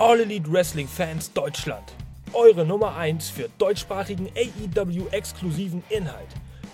[0.00, 1.92] All Elite Wrestling Fans Deutschland.
[2.32, 6.28] Eure Nummer 1 für deutschsprachigen AEW-exklusiven Inhalt.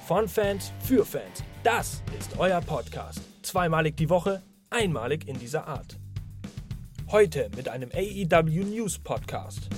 [0.06, 1.42] Von Fans für Fans.
[1.62, 3.22] Das ist euer Podcast.
[3.40, 5.98] Zweimalig die Woche, einmalig in dieser Art.
[7.10, 9.70] Heute mit einem AEW News Podcast.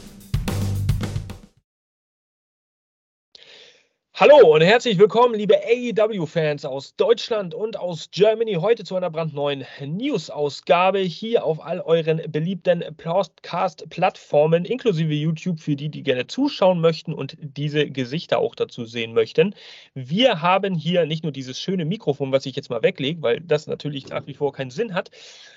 [4.18, 8.54] Hallo und herzlich willkommen, liebe AEW-Fans aus Deutschland und aus Germany.
[8.54, 15.90] Heute zu einer brandneuen News-Ausgabe hier auf all euren beliebten Podcast-Plattformen, inklusive YouTube, für die,
[15.90, 19.54] die gerne zuschauen möchten und diese Gesichter auch dazu sehen möchten.
[19.92, 23.66] Wir haben hier nicht nur dieses schöne Mikrofon, was ich jetzt mal weglege, weil das
[23.66, 25.10] natürlich nach wie vor keinen Sinn hat.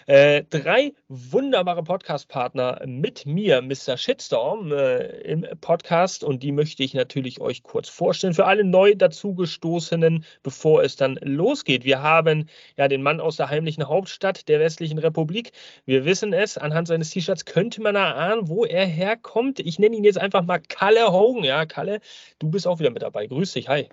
[0.06, 3.96] Äh, drei wunderbare Podcast-Partner mit mir, Mr.
[3.96, 8.34] Shitstorm, äh, im Podcast und die möchte ich natürlich euch kurz vorstellen.
[8.34, 11.86] Für alle neu dazugestoßenen, bevor es dann losgeht.
[11.86, 15.52] Wir haben ja den Mann aus der heimlichen Hauptstadt der westlichen Republik.
[15.86, 19.60] Wir wissen es, anhand seines T-Shirts könnte man erahnen, wo er herkommt.
[19.60, 21.44] Ich nenne ihn jetzt einfach mal Kalle Hogan.
[21.44, 22.00] Ja, Kalle,
[22.40, 23.28] du bist auch wieder mit dabei.
[23.28, 23.88] Grüß dich, hi.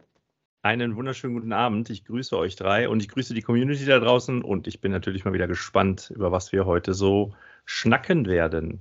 [0.63, 1.91] Einen wunderschönen guten Abend.
[1.91, 5.25] Ich grüße euch drei und ich grüße die Community da draußen und ich bin natürlich
[5.27, 7.35] mal wieder gespannt, über was wir heute so
[7.67, 8.81] schnacken werden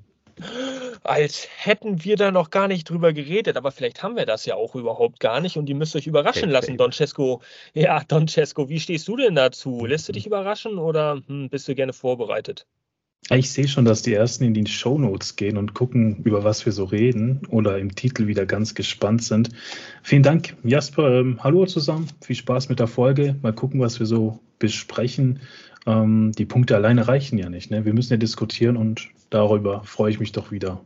[1.04, 4.56] als hätten wir da noch gar nicht drüber geredet, aber vielleicht haben wir das ja
[4.56, 7.42] auch überhaupt gar nicht und ihr müsst euch überraschen lassen, Don Cesco.
[7.74, 9.86] Ja, Don Cesco, wie stehst du denn dazu?
[9.86, 12.66] Lässt du dich überraschen oder hm, bist du gerne vorbereitet?
[13.32, 16.72] Ich sehe schon, dass die ersten in die Shownotes gehen und gucken, über was wir
[16.72, 19.50] so reden oder im Titel wieder ganz gespannt sind.
[20.04, 21.22] Vielen Dank, Jasper.
[21.22, 22.08] Ähm, hallo zusammen.
[22.22, 23.36] Viel Spaß mit der Folge.
[23.42, 25.40] Mal gucken, was wir so besprechen.
[25.88, 27.72] Ähm, die Punkte alleine reichen ja nicht.
[27.72, 27.84] Ne?
[27.84, 30.82] Wir müssen ja diskutieren und darüber freue ich mich doch wieder.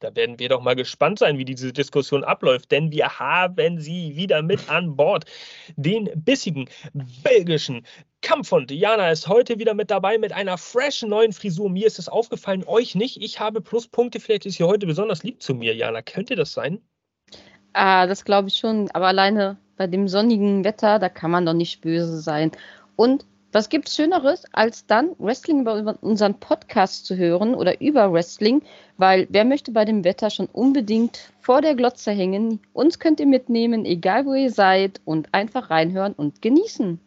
[0.00, 4.16] Da werden wir doch mal gespannt sein, wie diese Diskussion abläuft, denn wir haben sie
[4.16, 5.26] wieder mit an Bord.
[5.76, 6.68] Den bissigen
[7.22, 7.86] belgischen
[8.22, 8.70] Kampfhund.
[8.70, 11.70] Jana ist heute wieder mit dabei mit einer freshen neuen Frisur.
[11.70, 13.22] Mir ist es aufgefallen, euch nicht.
[13.22, 14.20] Ich habe Pluspunkte.
[14.20, 16.02] Vielleicht ist sie heute besonders lieb zu mir, Jana.
[16.02, 16.80] Könnte das sein?
[17.72, 18.90] Ah, das glaube ich schon.
[18.90, 22.50] Aber alleine bei dem sonnigen Wetter, da kann man doch nicht böse sein.
[22.96, 28.12] Und was gibt es Schöneres, als dann Wrestling über unseren Podcast zu hören oder über
[28.12, 28.62] Wrestling?
[28.96, 32.60] Weil wer möchte bei dem Wetter schon unbedingt vor der Glotze hängen?
[32.72, 37.00] Uns könnt ihr mitnehmen, egal wo ihr seid, und einfach reinhören und genießen.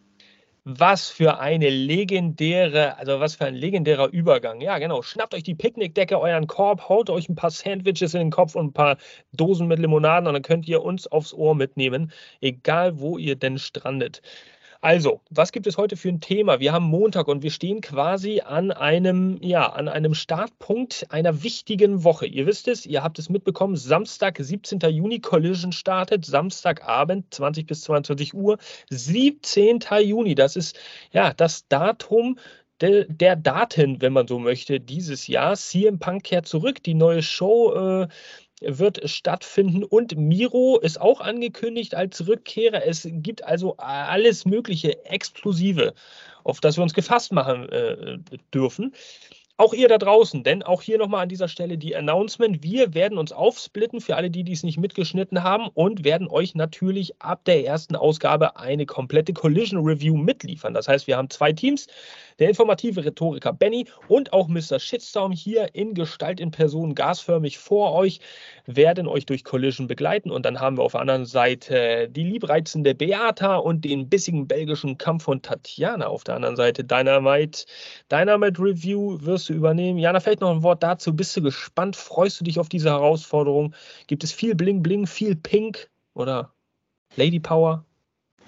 [0.65, 4.61] Was für eine legendäre, also was für ein legendärer Übergang.
[4.61, 5.01] Ja, genau.
[5.01, 8.67] Schnappt euch die Picknickdecke, euren Korb, haut euch ein paar Sandwiches in den Kopf und
[8.67, 8.97] ein paar
[9.33, 13.57] Dosen mit Limonaden und dann könnt ihr uns aufs Ohr mitnehmen, egal wo ihr denn
[13.57, 14.21] strandet.
[14.83, 16.59] Also, was gibt es heute für ein Thema?
[16.59, 22.03] Wir haben Montag und wir stehen quasi an einem, ja, an einem Startpunkt einer wichtigen
[22.03, 22.25] Woche.
[22.25, 24.81] Ihr wisst es, ihr habt es mitbekommen, Samstag, 17.
[24.89, 28.57] Juni, Collision startet, Samstagabend, 20 bis 22 Uhr,
[28.89, 29.79] 17.
[30.01, 30.77] Juni, das ist
[31.13, 32.37] ja das Datum,
[32.81, 35.55] der, Daten, wenn man so möchte, dieses Jahr.
[35.55, 36.83] CM Punk kehrt zurück.
[36.83, 38.07] Die neue Show äh,
[38.61, 42.85] wird stattfinden und Miro ist auch angekündigt als Rückkehrer.
[42.85, 45.93] Es gibt also alles mögliche Explosive,
[46.43, 48.19] auf das wir uns gefasst machen äh,
[48.53, 48.93] dürfen.
[49.63, 52.61] Auch ihr da draußen, denn auch hier nochmal an dieser Stelle die Announcement.
[52.63, 57.21] Wir werden uns aufsplitten für alle, die dies nicht mitgeschnitten haben und werden euch natürlich
[57.21, 60.73] ab der ersten Ausgabe eine komplette Collision Review mitliefern.
[60.73, 61.87] Das heißt, wir haben zwei Teams,
[62.39, 64.79] der informative Rhetoriker Benny und auch Mr.
[64.79, 68.19] Shitstorm hier in Gestalt in Person gasförmig vor euch,
[68.65, 70.31] werden euch durch Collision begleiten.
[70.31, 74.97] Und dann haben wir auf der anderen Seite die liebreizende Beata und den bissigen belgischen
[74.97, 76.83] Kampf von Tatjana auf der anderen Seite.
[76.83, 77.65] Dynamite,
[78.11, 79.99] Dynamite Review wirst du übernehmen.
[79.99, 81.15] Jana, vielleicht noch ein Wort dazu.
[81.15, 81.95] Bist du gespannt?
[81.95, 83.73] Freust du dich auf diese Herausforderung?
[84.07, 86.53] Gibt es viel Bling Bling, viel Pink oder
[87.15, 87.85] Lady Power?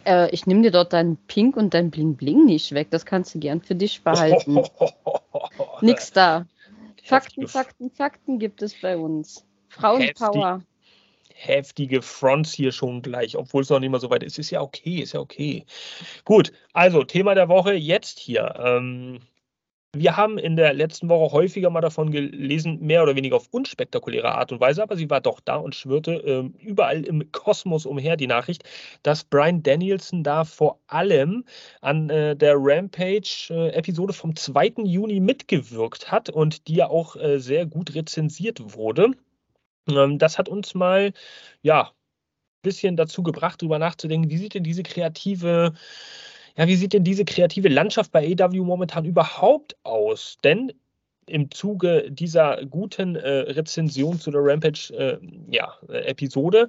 [0.06, 2.88] Äh, ich nehme dir dort dein Pink und dein Bling Bling nicht weg.
[2.92, 4.64] Das kannst du gern für dich behalten.
[5.82, 6.46] Nix da.
[7.04, 9.46] Fakten, Fakten, Fakten gibt es bei uns.
[9.80, 10.62] Frauenpower.
[11.34, 14.40] Heftige Fronts hier schon gleich, obwohl es noch nicht mal so weit ist.
[14.40, 15.66] Ist ja okay, ist ja okay.
[16.24, 18.56] Gut, also Thema der Woche jetzt hier.
[18.58, 19.20] Ähm,
[19.98, 24.36] wir haben in der letzten Woche häufiger mal davon gelesen, mehr oder weniger auf unspektakuläre
[24.36, 28.18] Art und Weise, aber sie war doch da und schwirrte äh, überall im Kosmos umher,
[28.18, 28.64] die Nachricht,
[29.04, 31.46] dass Brian Danielson da vor allem
[31.82, 34.84] an äh, der Rampage-Episode äh, vom 2.
[34.84, 39.12] Juni mitgewirkt hat und die ja auch äh, sehr gut rezensiert wurde.
[39.90, 41.14] Ähm, das hat uns mal,
[41.62, 45.74] ja, ein bisschen dazu gebracht, darüber nachzudenken, wie sieht denn diese kreative
[46.58, 50.38] ja, wie sieht denn diese kreative Landschaft bei AW momentan überhaupt aus?
[50.44, 50.72] Denn
[51.28, 56.68] im Zuge dieser guten äh, Rezension zu der Rampage-Episode äh, ja,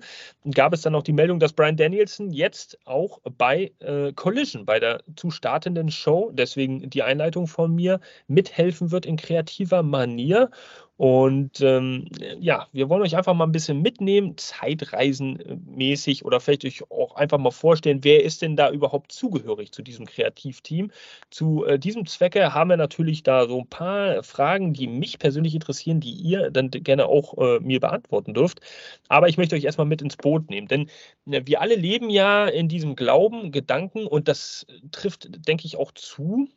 [0.54, 4.80] gab es dann auch die Meldung, dass Brian Danielson jetzt auch bei äh, Collision, bei
[4.80, 10.50] der zu startenden Show, deswegen die Einleitung von mir, mithelfen wird in kreativer Manier.
[10.96, 12.08] Und ähm,
[12.40, 17.36] ja, wir wollen euch einfach mal ein bisschen mitnehmen, zeitreisenmäßig oder vielleicht euch auch einfach
[17.36, 20.90] mal vorstellen, wer ist denn da überhaupt zugehörig zu diesem Kreativteam.
[21.30, 25.54] Zu äh, diesem Zwecke haben wir natürlich da so ein paar Fragen, die mich persönlich
[25.54, 28.60] interessieren, die ihr dann gerne auch äh, mir beantworten dürft.
[29.08, 30.88] Aber ich möchte euch erstmal mit ins Boot nehmen, denn
[31.30, 35.92] äh, wir alle leben ja in diesem Glauben, Gedanken und das trifft, denke ich, auch
[35.92, 36.48] zu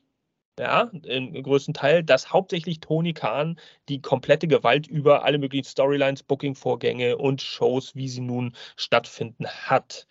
[0.60, 3.58] ja, im größten Teil, dass hauptsächlich Tony Khan
[3.88, 10.06] die komplette Gewalt über alle möglichen Storylines, Booking-Vorgänge und Shows, wie sie nun stattfinden, hat.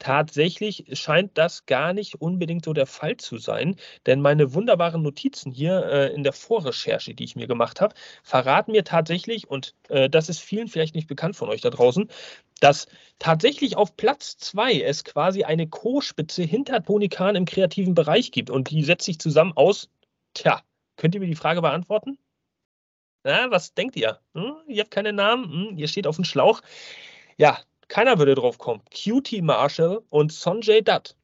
[0.00, 3.76] Tatsächlich scheint das gar nicht unbedingt so der Fall zu sein,
[4.06, 7.94] denn meine wunderbaren Notizen hier äh, in der Vorrecherche, die ich mir gemacht habe,
[8.24, 12.08] verraten mir tatsächlich, und äh, das ist vielen vielleicht nicht bekannt von euch da draußen,
[12.62, 12.86] dass
[13.18, 18.50] tatsächlich auf Platz zwei es quasi eine Co-Spitze hinter Tony Khan im kreativen Bereich gibt.
[18.50, 19.88] Und die setzt sich zusammen aus,
[20.34, 20.62] tja,
[20.96, 22.18] könnt ihr mir die Frage beantworten?
[23.24, 24.20] Na, was denkt ihr?
[24.34, 24.54] Hm?
[24.68, 25.78] Ihr habt keine Namen, hm?
[25.78, 26.60] ihr steht auf dem Schlauch.
[27.36, 28.82] Ja, keiner würde drauf kommen.
[28.90, 31.16] QT Marshall und Sonjay Dutt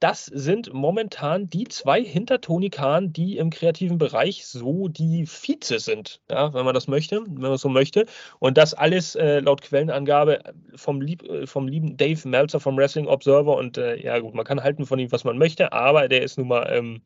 [0.00, 5.78] das sind momentan die zwei hinter Tony Khan, die im kreativen Bereich so die Vize
[5.78, 8.06] sind, ja, wenn man das möchte, wenn man so möchte.
[8.38, 10.40] Und das alles äh, laut Quellenangabe
[10.74, 13.56] vom, lieb, äh, vom lieben Dave Meltzer vom Wrestling Observer.
[13.56, 16.38] Und äh, ja, gut, man kann halten von ihm, was man möchte, aber der ist
[16.38, 16.66] nun mal.
[16.72, 17.02] Ähm,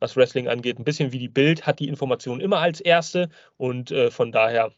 [0.00, 3.92] was Wrestling angeht, ein bisschen wie die Bild, hat die Information immer als erste und
[3.92, 4.72] äh, von daher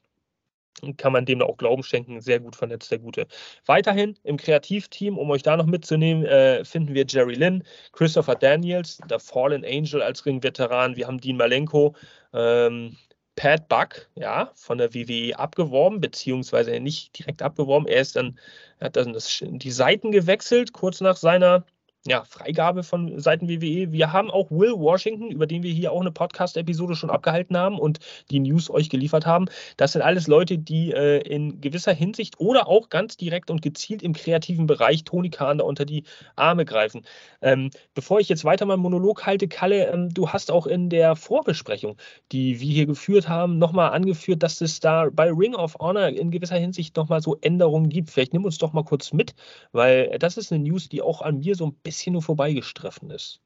[0.97, 2.21] kann man dem auch Glauben schenken.
[2.21, 3.26] Sehr gut vernetzt, der Gute.
[3.67, 8.99] Weiterhin im Kreativteam, um euch da noch mitzunehmen, äh, finden wir Jerry Lynn, Christopher Daniels,
[9.09, 10.97] der Fallen Angel als Ringveteran.
[10.97, 11.94] Wir haben Dean Malenko,
[12.32, 12.97] ähm,
[13.37, 17.88] Pat Buck, ja, von der WWE abgeworben, beziehungsweise nicht direkt abgeworben.
[17.88, 18.38] Er ist dann,
[18.81, 21.65] hat dann das, die Seiten gewechselt, kurz nach seiner
[22.06, 23.91] ja, Freigabe von Seiten WWE.
[23.91, 27.79] Wir haben auch Will Washington, über den wir hier auch eine Podcast-Episode schon abgehalten haben
[27.79, 27.99] und
[28.31, 29.47] die News euch geliefert haben.
[29.79, 34.03] Das sind alles Leute, die äh, in gewisser Hinsicht oder auch ganz direkt und gezielt
[34.03, 36.05] im kreativen Bereich Tony Khan da unter die
[36.37, 37.06] Arme greifen.
[37.41, 41.17] Ähm, bevor ich jetzt weiter meinen Monolog halte, Kalle, ähm, du hast auch in der
[41.17, 41.97] Vorbesprechung,
[42.33, 46.31] die wir hier geführt haben, nochmal angeführt, dass es da bei Ring of Honor in
[46.31, 48.11] gewisser Hinsicht nochmal so Änderungen gibt.
[48.11, 49.35] Vielleicht nimm uns doch mal kurz mit,
[49.73, 53.11] weil das ist eine News, die auch an mir so ein bisschen bisschen nur vorbeigestreffen
[53.11, 53.41] ist.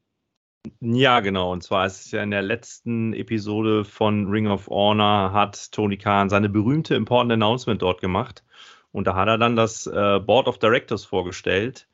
[0.80, 1.52] Ja, genau.
[1.52, 5.96] Und zwar ist es ja in der letzten Episode von Ring of Honor hat Tony
[5.96, 8.42] Khan seine berühmte Important Announcement dort gemacht.
[8.90, 11.86] Und da hat er dann das äh, Board of Directors vorgestellt,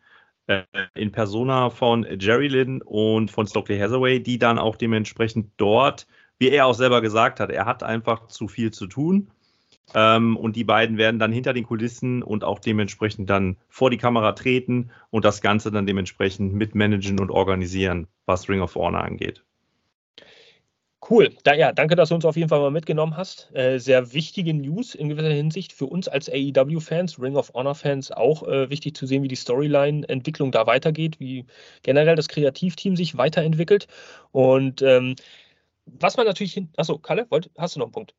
[0.47, 0.63] äh,
[0.95, 6.07] in Persona von Jerry Lynn und von Stokely Hathaway, die dann auch dementsprechend dort,
[6.39, 9.31] wie er auch selber gesagt hat, er hat einfach zu viel zu tun
[9.93, 13.99] ähm, und die beiden werden dann hinter den Kulissen und auch dementsprechend dann vor die
[13.99, 19.45] Kamera treten und das Ganze dann dementsprechend mitmanagen und organisieren, was Ring of Honor angeht.
[21.09, 21.31] Cool.
[21.43, 23.55] Da, ja, danke, dass du uns auf jeden Fall mal mitgenommen hast.
[23.55, 28.43] Äh, sehr wichtige News in gewisser Hinsicht für uns als AEW-Fans, Ring of Honor-Fans auch
[28.49, 31.45] äh, wichtig zu sehen, wie die Storyline-Entwicklung da weitergeht, wie
[31.83, 33.87] generell das Kreativteam sich weiterentwickelt.
[34.33, 35.15] Und ähm,
[35.85, 36.71] was man natürlich hin.
[36.77, 38.15] Achso, Kalle, wollt, hast du noch einen Punkt?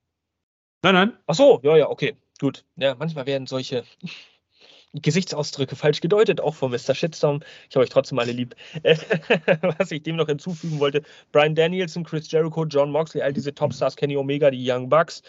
[0.85, 1.13] Nein, nein.
[1.25, 2.63] Ach so, ja, ja, okay, gut.
[2.75, 3.85] Ja, manchmal werden solche
[4.93, 6.93] Gesichtsausdrücke falsch gedeutet, auch von Mr.
[6.93, 7.39] Shitstorm.
[7.67, 8.55] Ich habe euch trotzdem alle lieb.
[9.79, 11.01] Was ich dem noch hinzufügen wollte:
[11.31, 15.23] Brian Danielson, Chris Jericho, John Moxley, all diese Topstars, Kenny Omega, die Young Bucks,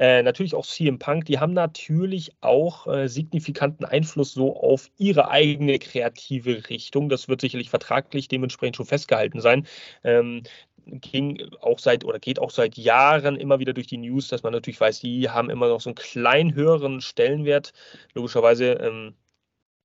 [0.00, 5.28] äh, natürlich auch CM Punk, die haben natürlich auch äh, signifikanten Einfluss so auf ihre
[5.28, 7.10] eigene kreative Richtung.
[7.10, 9.66] Das wird sicherlich vertraglich dementsprechend schon festgehalten sein.
[10.02, 10.44] Ähm,
[10.86, 14.52] ging auch seit oder geht auch seit Jahren immer wieder durch die News, dass man
[14.52, 17.72] natürlich weiß, die haben immer noch so einen kleinen höheren Stellenwert.
[18.14, 19.14] Logischerweise ähm,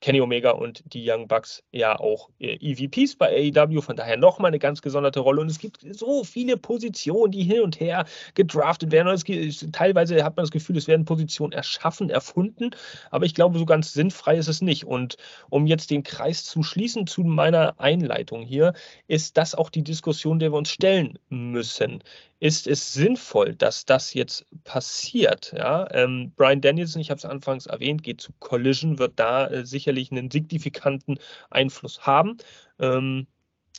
[0.01, 4.49] Kenny Omega und die Young Bucks ja auch äh, EVPs bei AEW, von daher nochmal
[4.49, 5.41] eine ganz gesonderte Rolle.
[5.41, 9.07] Und es gibt so viele Positionen, die hin und her gedraftet werden.
[9.07, 12.71] Es, teilweise hat man das Gefühl, es werden Positionen erschaffen, erfunden,
[13.09, 14.85] aber ich glaube, so ganz sinnfrei ist es nicht.
[14.85, 15.17] Und
[15.49, 18.73] um jetzt den Kreis zu schließen zu meiner Einleitung hier,
[19.07, 22.03] ist das auch die Diskussion, der wir uns stellen müssen
[22.39, 25.53] ist es sinnvoll, dass das jetzt passiert?
[25.55, 25.87] Ja?
[25.91, 30.11] Ähm, Brian Danielson, ich habe es anfangs erwähnt, geht zu Collision, wird da äh, sicherlich
[30.11, 31.17] einen signifikanten
[31.49, 32.37] Einfluss haben.
[32.79, 33.27] Ähm,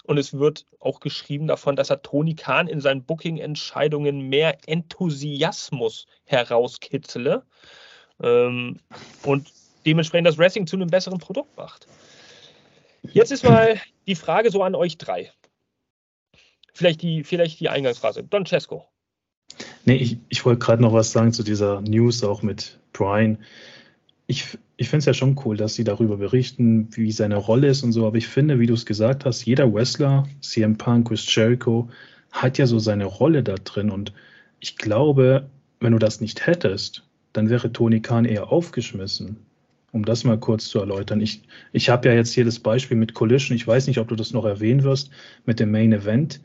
[0.04, 6.06] und es wird auch geschrieben davon, dass er Tony Khan in seinen Booking-Entscheidungen mehr Enthusiasmus
[6.24, 7.42] herauskitzele
[8.22, 8.78] ähm,
[9.24, 9.50] und
[9.84, 11.86] dementsprechend das Wrestling zu einem besseren Produkt macht.
[13.02, 15.32] Jetzt ist mal die Frage so an euch drei.
[16.76, 18.22] Vielleicht die, vielleicht die Eingangsphase.
[18.22, 18.84] Don Cesco.
[19.86, 23.38] Nee, ich, ich wollte gerade noch was sagen zu dieser News auch mit Brian.
[24.26, 27.82] Ich, ich finde es ja schon cool, dass sie darüber berichten, wie seine Rolle ist
[27.82, 31.34] und so, aber ich finde, wie du es gesagt hast, jeder Wrestler, CM Punk, Chris
[31.34, 31.88] Jericho,
[32.30, 34.12] hat ja so seine Rolle da drin und
[34.60, 35.48] ich glaube,
[35.80, 39.38] wenn du das nicht hättest, dann wäre Tony Khan eher aufgeschmissen.
[39.92, 41.22] Um das mal kurz zu erläutern.
[41.22, 41.40] Ich,
[41.72, 43.56] ich habe ja jetzt hier das Beispiel mit Collision.
[43.56, 45.08] Ich weiß nicht, ob du das noch erwähnen wirst
[45.46, 46.40] mit dem Main Event.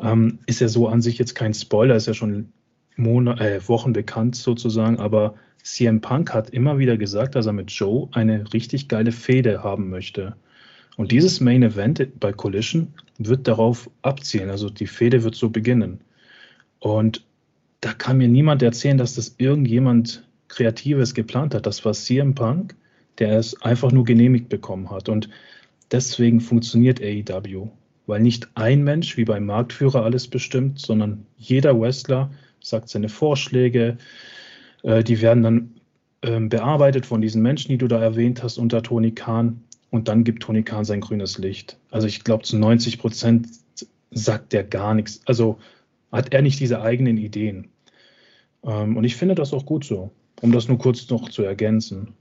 [0.00, 2.52] Ähm, ist ja so an sich jetzt kein Spoiler, ist ja schon
[2.96, 7.70] Monat, äh, Wochen bekannt sozusagen, aber CM Punk hat immer wieder gesagt, dass er mit
[7.70, 10.36] Joe eine richtig geile Fehde haben möchte.
[10.96, 14.48] Und dieses Main Event bei Collision wird darauf abzielen.
[14.48, 16.00] Also die Fehde wird so beginnen.
[16.78, 17.24] Und
[17.80, 21.66] da kann mir niemand erzählen, dass das irgendjemand Kreatives geplant hat.
[21.66, 22.76] Das war CM Punk,
[23.18, 25.08] der es einfach nur genehmigt bekommen hat.
[25.08, 25.28] Und
[25.90, 27.68] deswegen funktioniert AEW.
[28.06, 33.98] Weil nicht ein Mensch wie beim Marktführer alles bestimmt, sondern jeder Wrestler sagt seine Vorschläge.
[34.82, 35.74] Äh, die werden dann
[36.22, 39.62] ähm, bearbeitet von diesen Menschen, die du da erwähnt hast, unter Tony Khan.
[39.90, 41.78] Und dann gibt Tony Khan sein grünes Licht.
[41.90, 43.48] Also ich glaube, zu 90 Prozent
[44.10, 45.20] sagt er gar nichts.
[45.26, 45.58] Also
[46.12, 47.68] hat er nicht diese eigenen Ideen.
[48.64, 50.10] Ähm, und ich finde das auch gut so,
[50.42, 52.14] um das nur kurz noch zu ergänzen.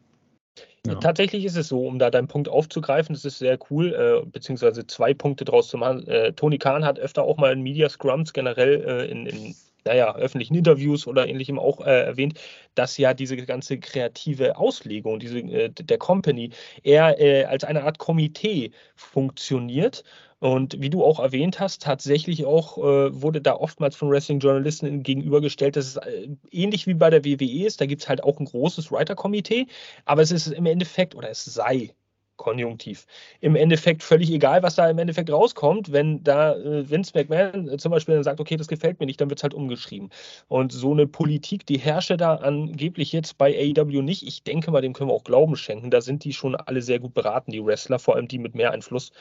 [0.86, 0.96] Ja.
[0.96, 4.86] Tatsächlich ist es so, um da deinen Punkt aufzugreifen, das ist sehr cool, äh, beziehungsweise
[4.88, 6.08] zwei Punkte draus zu machen.
[6.08, 10.15] Äh, Tony Khan hat öfter auch mal in Media Scrums generell äh, in, in naja,
[10.15, 12.39] öffentlichen Interviews oder ähnlichem auch äh, erwähnt,
[12.74, 16.50] dass ja diese ganze kreative Auslegung diese, äh, der Company
[16.84, 20.04] eher äh, als eine Art Komitee funktioniert.
[20.39, 25.75] Und wie du auch erwähnt hast, tatsächlich auch äh, wurde da oftmals von Wrestling-Journalisten gegenübergestellt,
[25.75, 27.82] dass es äh, ähnlich wie bei der WWE ist.
[27.82, 29.68] Da gibt es halt auch ein großes Writer-Komitee,
[30.04, 31.94] aber es ist im Endeffekt, oder es sei
[32.38, 33.06] Konjunktiv.
[33.39, 35.92] Im Endeffekt völlig egal, was da im Endeffekt rauskommt.
[35.92, 39.22] Wenn da äh, Vince McMahon äh, zum Beispiel dann sagt, okay, das gefällt mir nicht,
[39.22, 40.10] dann wird es halt umgeschrieben.
[40.48, 44.27] Und so eine Politik, die herrsche da angeblich jetzt bei AEW nicht.
[44.27, 45.92] Ich denke mal, dem können wir auch Glauben schenken.
[45.92, 48.72] Da sind die schon alle sehr gut beraten, die Wrestler, vor allem die mit mehr
[48.72, 49.12] Einfluss,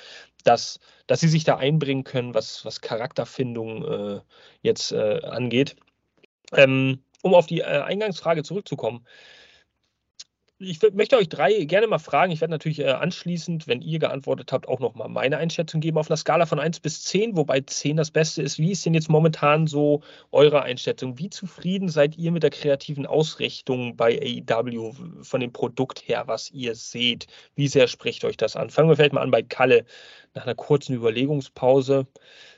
[0.44, 4.20] dass, dass sie sich da einbringen können, was, was Charakterfindung äh,
[4.62, 5.76] jetzt äh, angeht.
[6.52, 9.06] Ähm, um auf die Eingangsfrage zurückzukommen
[10.58, 12.30] ich möchte euch drei gerne mal fragen.
[12.30, 16.08] Ich werde natürlich äh, anschließend, wenn ihr geantwortet habt, auch nochmal meine Einschätzung geben auf
[16.08, 18.58] einer Skala von 1 bis 10, wobei 10 das Beste ist.
[18.58, 21.18] Wie ist denn jetzt momentan so eure Einschätzung?
[21.18, 24.92] Wie zufrieden seid ihr mit der kreativen Ausrichtung bei AEW
[25.22, 27.26] von dem Produkt her, was ihr seht?
[27.56, 28.70] Wie sehr spricht euch das an?
[28.70, 29.84] Fangen wir vielleicht mal an bei Kalle
[30.34, 32.06] nach einer kurzen Überlegungspause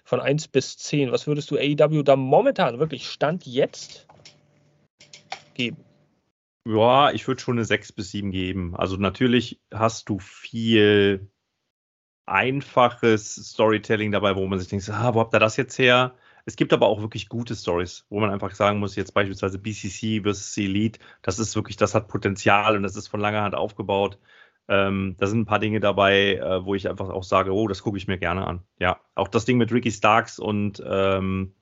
[0.05, 1.13] von 1 bis 10.
[1.13, 4.07] Was würdest du AEW da momentan wirklich Stand jetzt
[5.55, 5.86] geben?
[6.67, 8.75] Ja, ich würde schon eine 6 bis 7 geben.
[8.75, 11.31] Also natürlich hast du viel
[12.27, 16.17] einfaches Storytelling dabei, wo man sich denkt, ah, wo habt ihr das jetzt her?
[16.45, 20.23] Es gibt aber auch wirklich gute Stories, wo man einfach sagen muss, jetzt beispielsweise BCC
[20.23, 24.19] versus Elite, das ist wirklich, das hat Potenzial und das ist von langer Hand aufgebaut.
[24.69, 27.83] Ähm, da sind ein paar Dinge dabei, äh, wo ich einfach auch sage, oh, das
[27.85, 28.63] gucke ich mir gerne an.
[28.81, 31.55] Ja, auch das Ding mit Ricky Starks und ähm,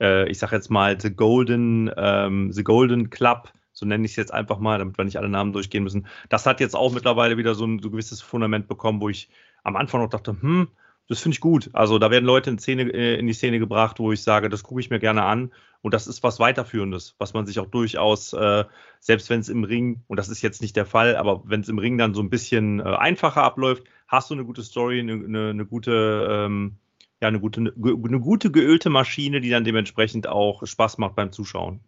[0.00, 4.16] äh, ich sage jetzt mal The Golden, ähm, The Golden Club, so nenne ich es
[4.16, 6.06] jetzt einfach mal, damit wir nicht alle Namen durchgehen müssen.
[6.28, 9.28] Das hat jetzt auch mittlerweile wieder so ein so gewisses Fundament bekommen, wo ich
[9.62, 10.68] am Anfang noch dachte, hm,
[11.08, 11.70] das finde ich gut.
[11.72, 14.62] Also da werden Leute in, Szene, äh, in die Szene gebracht, wo ich sage, das
[14.62, 15.52] gucke ich mir gerne an.
[15.80, 18.64] Und das ist was Weiterführendes, was man sich auch durchaus, äh,
[18.98, 21.68] selbst wenn es im Ring, und das ist jetzt nicht der Fall, aber wenn es
[21.68, 25.12] im Ring dann so ein bisschen äh, einfacher abläuft, hast du eine gute Story, eine,
[25.12, 26.78] eine, eine gute, ähm,
[27.22, 31.30] ja, eine gute, eine, eine gute geölte Maschine, die dann dementsprechend auch Spaß macht beim
[31.30, 31.80] Zuschauen.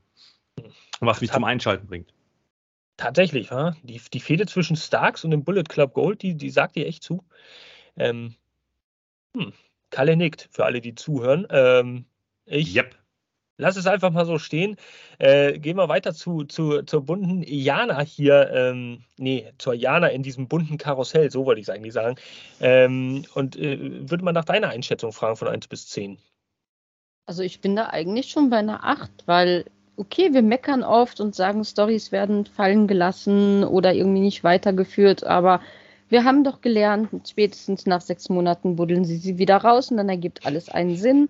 [1.00, 2.12] Was mich zum Einschalten bringt.
[2.99, 3.75] Tatsächlich, ja?
[3.83, 7.02] die, die Fehde zwischen Starks und dem Bullet Club Gold, die, die sagt dir echt
[7.02, 7.25] zu.
[7.97, 8.35] Ähm,
[9.35, 9.54] hm,
[9.88, 11.47] Kalle nickt, für alle, die zuhören.
[11.50, 12.04] Ähm,
[12.45, 12.95] ich yep.
[13.57, 14.76] lass es einfach mal so stehen.
[15.19, 18.50] Äh, gehen wir weiter zu, zu, zur bunten Jana hier.
[18.52, 22.16] Ähm, nee, zur Jana in diesem bunten Karussell, so wollte ich es eigentlich sagen.
[22.61, 26.19] Ähm, und äh, würde man nach deiner Einschätzung fragen von 1 bis 10?
[27.25, 29.64] Also ich bin da eigentlich schon bei einer 8, weil
[30.00, 35.61] okay, wir meckern oft und sagen, Stories werden fallen gelassen oder irgendwie nicht weitergeführt, aber
[36.09, 40.09] wir haben doch gelernt, spätestens nach sechs Monaten buddeln sie sie wieder raus und dann
[40.09, 41.28] ergibt alles einen Sinn.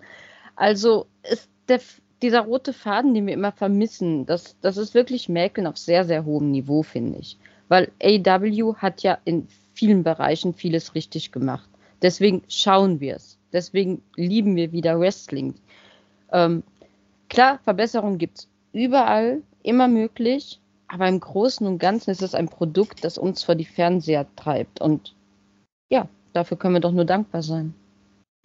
[0.55, 1.81] Also ist der,
[2.21, 6.23] dieser rote Faden, den wir immer vermissen, das, das ist wirklich Mäkeln auf sehr, sehr
[6.23, 7.37] hohem Niveau, finde ich.
[7.67, 11.69] Weil AW hat ja in vielen Bereichen vieles richtig gemacht.
[12.01, 13.37] Deswegen schauen wir es.
[13.53, 15.55] Deswegen lieben wir wieder Wrestling.
[16.31, 16.63] Ähm,
[17.29, 22.49] klar, Verbesserungen gibt es überall immer möglich, aber im Großen und Ganzen ist es ein
[22.49, 24.81] Produkt, das uns vor die Fernseher treibt.
[24.81, 25.15] Und
[25.89, 27.73] ja, dafür können wir doch nur dankbar sein.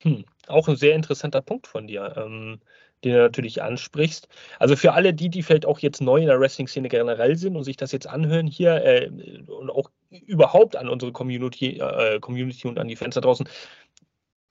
[0.01, 2.15] Hm, auch ein sehr interessanter Punkt von dir.
[2.17, 2.61] Ähm,
[3.05, 4.29] den du natürlich ansprichst.
[4.59, 7.65] Also für alle die, die vielleicht auch jetzt neu in der Wrestling-Szene generell sind und
[7.65, 9.11] sich das jetzt anhören hier äh,
[9.47, 13.49] und auch überhaupt an unsere Community, äh, Community und an die Fans da draußen.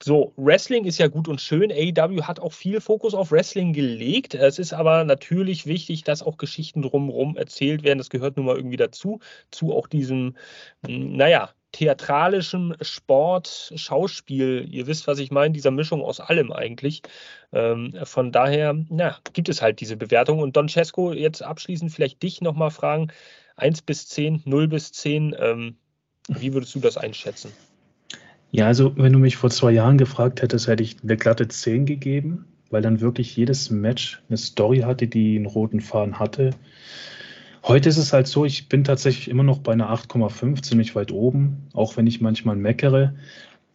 [0.02, 1.72] So, Wrestling ist ja gut und schön.
[1.72, 4.34] AEW hat auch viel Fokus auf Wrestling gelegt.
[4.34, 7.98] Es ist aber natürlich wichtig, dass auch Geschichten drumherum erzählt werden.
[7.98, 10.36] Das gehört nun mal irgendwie dazu, zu auch diesem,
[10.84, 14.68] hm, naja, theatralischem Sport, Schauspiel.
[14.70, 17.02] Ihr wisst, was ich meine, dieser Mischung aus allem eigentlich.
[17.52, 20.40] Ähm, von daher, na, gibt es halt diese Bewertung.
[20.40, 23.08] Und Don Cesco, jetzt abschließend vielleicht dich nochmal fragen:
[23.56, 25.76] 1 bis 10, 0 bis 10, ähm,
[26.28, 27.52] wie würdest du das einschätzen?
[28.56, 31.84] Ja, also wenn du mich vor zwei Jahren gefragt hättest, hätte ich eine glatte 10
[31.84, 36.52] gegeben, weil dann wirklich jedes Match eine Story hatte, die einen roten Faden hatte.
[37.64, 41.12] Heute ist es halt so, ich bin tatsächlich immer noch bei einer 8,5, ziemlich weit
[41.12, 43.14] oben, auch wenn ich manchmal meckere.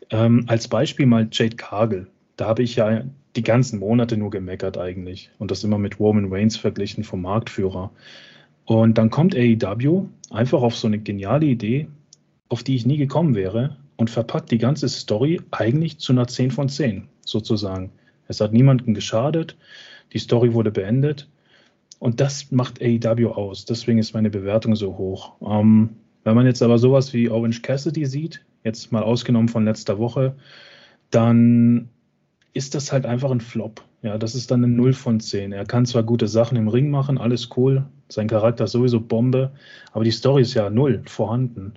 [0.09, 2.07] Ähm, als Beispiel mal Jade Cargill.
[2.35, 3.03] Da habe ich ja
[3.35, 7.91] die ganzen Monate nur gemeckert eigentlich und das immer mit Roman Reigns verglichen vom Marktführer.
[8.65, 11.87] Und dann kommt AEW einfach auf so eine geniale Idee,
[12.49, 16.49] auf die ich nie gekommen wäre und verpackt die ganze Story eigentlich zu einer 10
[16.49, 17.91] von 10 sozusagen.
[18.27, 19.55] Es hat niemandem geschadet,
[20.11, 21.29] die Story wurde beendet
[21.99, 23.65] und das macht AEW aus.
[23.65, 25.33] Deswegen ist meine Bewertung so hoch.
[25.47, 25.91] Ähm,
[26.23, 30.33] wenn man jetzt aber sowas wie Orange Cassidy sieht, jetzt mal ausgenommen von letzter Woche,
[31.11, 31.87] dann
[32.53, 33.83] ist das halt einfach ein Flop.
[34.01, 35.51] Ja, das ist dann eine 0 von 10.
[35.51, 39.51] Er kann zwar gute Sachen im Ring machen, alles cool, sein Charakter ist sowieso Bombe,
[39.91, 41.73] aber die Story ist ja null vorhanden.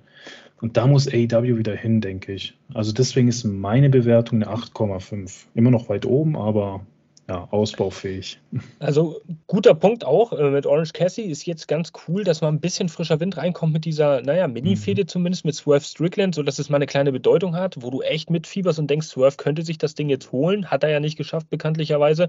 [0.64, 2.56] Und da muss AEW wieder hin, denke ich.
[2.73, 5.44] Also deswegen ist meine Bewertung eine 8,5.
[5.54, 6.87] Immer noch weit oben, aber
[7.28, 8.38] ja, ausbaufähig.
[8.81, 12.61] Also guter Punkt auch äh, mit Orange Cassie ist jetzt ganz cool, dass mal ein
[12.61, 15.09] bisschen frischer Wind reinkommt mit dieser, naja, Mini-Fehde mhm.
[15.09, 18.78] zumindest mit Swerve Strickland, sodass es mal eine kleine Bedeutung hat, wo du echt mitfieberst
[18.78, 20.71] und denkst, Swerve könnte sich das Ding jetzt holen.
[20.71, 22.28] Hat er ja nicht geschafft, bekanntlicherweise.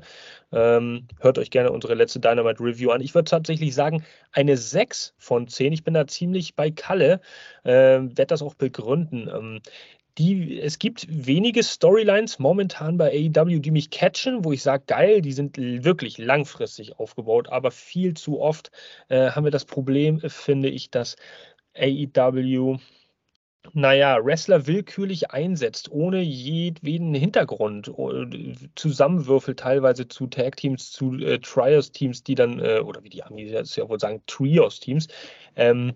[0.54, 3.02] Ähm, hört euch gerne unsere letzte Dynamite Review an.
[3.02, 5.74] Ich würde tatsächlich sagen, eine 6 von 10.
[5.74, 7.20] Ich bin da ziemlich bei Kalle,
[7.64, 9.28] äh, werde das auch begründen.
[9.28, 9.62] Ähm,
[10.18, 15.22] die, es gibt wenige Storylines momentan bei AEW, die mich catchen, wo ich sage, geil,
[15.22, 18.72] die sind wirklich langfristig aufgebaut, aber viel zu oft
[19.10, 21.16] äh, haben wir das Problem, finde ich, dass
[21.76, 22.78] AEW
[23.74, 27.92] naja, Wrestler willkürlich einsetzt, ohne jedweden Hintergrund,
[28.76, 33.76] zusammenwürfelt teilweise zu Tag-Teams, zu äh, Trios-Teams, die dann, äh, oder wie die Amis jetzt
[33.76, 35.08] ja wohl sagen, Trios-Teams,
[35.56, 35.96] ähm,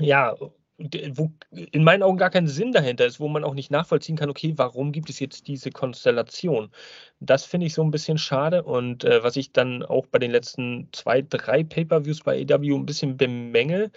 [0.00, 0.34] ja,
[0.78, 4.30] wo in meinen Augen gar kein Sinn dahinter ist, wo man auch nicht nachvollziehen kann,
[4.30, 6.70] okay, warum gibt es jetzt diese Konstellation?
[7.20, 10.32] Das finde ich so ein bisschen schade und äh, was ich dann auch bei den
[10.32, 13.92] letzten zwei, drei Pay-per-Views bei AW ein bisschen bemängel,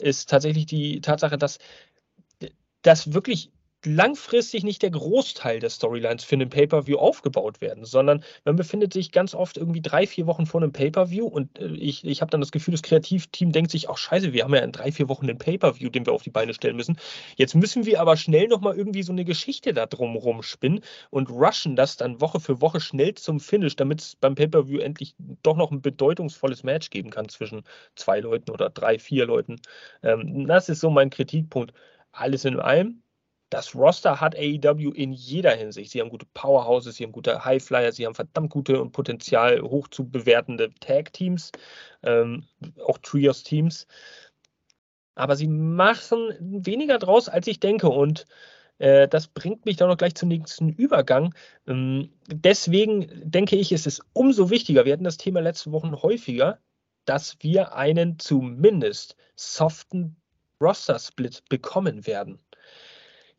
[0.00, 1.58] ist tatsächlich die Tatsache, dass
[2.82, 3.50] das wirklich
[3.86, 9.12] langfristig nicht der Großteil der Storylines für einen Pay-Per-View aufgebaut werden, sondern man befindet sich
[9.12, 12.40] ganz oft irgendwie drei, vier Wochen vor einem Pay-Per-View und äh, ich, ich habe dann
[12.40, 15.28] das Gefühl, das Kreativteam denkt sich, ach scheiße, wir haben ja in drei, vier Wochen
[15.28, 16.96] einen Pay-Per-View, den wir auf die Beine stellen müssen.
[17.36, 21.76] Jetzt müssen wir aber schnell nochmal irgendwie so eine Geschichte da drumherum spinnen und rushen
[21.76, 25.70] das dann Woche für Woche schnell zum Finish, damit es beim Pay-Per-View endlich doch noch
[25.70, 27.62] ein bedeutungsvolles Match geben kann zwischen
[27.96, 29.56] zwei Leuten oder drei, vier Leuten.
[30.02, 31.72] Ähm, das ist so mein Kritikpunkt.
[32.12, 33.02] Alles in allem
[33.52, 35.90] das Roster hat AEW in jeder Hinsicht.
[35.90, 39.88] Sie haben gute Powerhouses, sie haben gute Highflyer, sie haben verdammt gute und potenziell hoch
[39.88, 41.52] zu bewertende Tag-Teams,
[42.02, 42.44] ähm,
[42.82, 43.86] auch Trios-Teams.
[45.16, 47.90] Aber sie machen weniger draus, als ich denke.
[47.90, 48.24] Und
[48.78, 51.34] äh, das bringt mich dann noch gleich zum nächsten Übergang.
[51.66, 56.58] Ähm, deswegen denke ich, ist es umso wichtiger, wir hatten das Thema letzte Wochen häufiger,
[57.04, 60.16] dass wir einen zumindest soften
[60.58, 62.38] Roster-Split bekommen werden.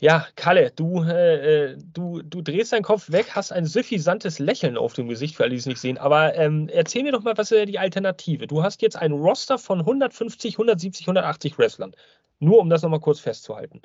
[0.03, 4.75] Ja, Kalle, du, äh, äh, du, du drehst deinen Kopf weg, hast ein suffisantes Lächeln
[4.75, 5.97] auf dem Gesicht, für alle, die es nicht sehen.
[5.97, 8.45] Aber ähm, erzähl mir doch mal, was ist die Alternative?
[8.45, 11.95] Du hast jetzt ein Roster von 150, 170, 180 Wrestlern.
[12.39, 13.81] Nur um das nochmal kurz festzuhalten.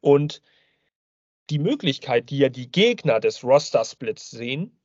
[0.00, 0.42] Und
[1.48, 4.80] die Möglichkeit, die ja die Gegner des Roster-Splits sehen,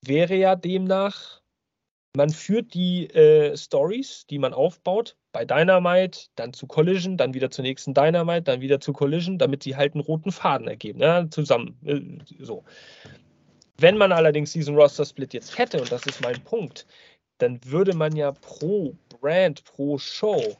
[0.00, 1.42] wäre ja demnach
[2.16, 7.50] man führt die äh, Stories, die man aufbaut, bei Dynamite, dann zu Collision, dann wieder
[7.50, 11.00] zur nächsten Dynamite, dann wieder zu Collision, damit sie halt einen roten Faden ergeben.
[11.00, 11.78] Ja, zusammen.
[11.84, 12.64] Äh, so.
[13.76, 16.86] Wenn man allerdings diesen Roster-Split jetzt hätte, und das ist mein Punkt,
[17.36, 20.56] dann würde man ja pro Brand, pro Show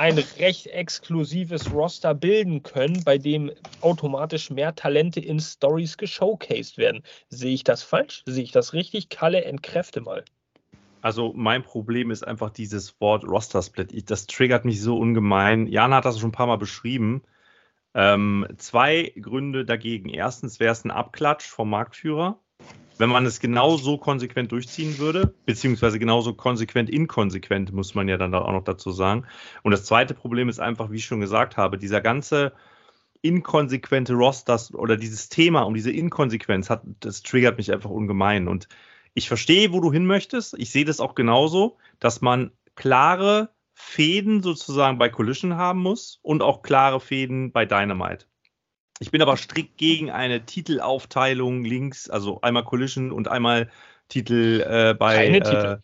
[0.00, 7.02] ein recht exklusives Roster bilden können, bei dem automatisch mehr Talente in Stories geshowcased werden.
[7.28, 8.22] Sehe ich das falsch?
[8.24, 9.10] Sehe ich das richtig?
[9.10, 10.24] Kalle, entkräfte mal.
[11.02, 14.10] Also mein Problem ist einfach dieses Wort Roster-Split.
[14.10, 15.66] Das triggert mich so ungemein.
[15.66, 17.22] Jana hat das schon ein paar Mal beschrieben.
[17.92, 20.08] Ähm, zwei Gründe dagegen.
[20.08, 22.40] Erstens wäre es ein Abklatsch vom Marktführer.
[23.00, 28.34] Wenn man es genauso konsequent durchziehen würde, beziehungsweise genauso konsequent inkonsequent, muss man ja dann
[28.34, 29.24] auch noch dazu sagen.
[29.62, 32.52] Und das zweite Problem ist einfach, wie ich schon gesagt habe, dieser ganze
[33.22, 38.48] inkonsequente Roster oder dieses Thema um diese Inkonsequenz hat, das triggert mich einfach ungemein.
[38.48, 38.68] Und
[39.14, 40.54] ich verstehe, wo du hin möchtest.
[40.58, 46.42] Ich sehe das auch genauso, dass man klare Fäden sozusagen bei Collision haben muss und
[46.42, 48.26] auch klare Fäden bei Dynamite.
[49.02, 53.70] Ich bin aber strikt gegen eine Titelaufteilung links, also einmal Collision und einmal
[54.08, 55.78] Titel äh, bei, äh, Titel.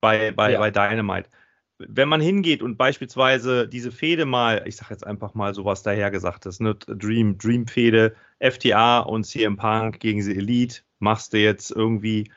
[0.00, 0.58] bei, bei, ja.
[0.58, 1.30] bei Dynamite.
[1.78, 6.58] Wenn man hingeht und beispielsweise diese Fehde mal, ich sage jetzt einfach mal sowas dahergesagtes,
[6.58, 12.28] ne, Dream, Dream-Fehde, FTA und CM Punk gegen die Elite, machst du jetzt irgendwie,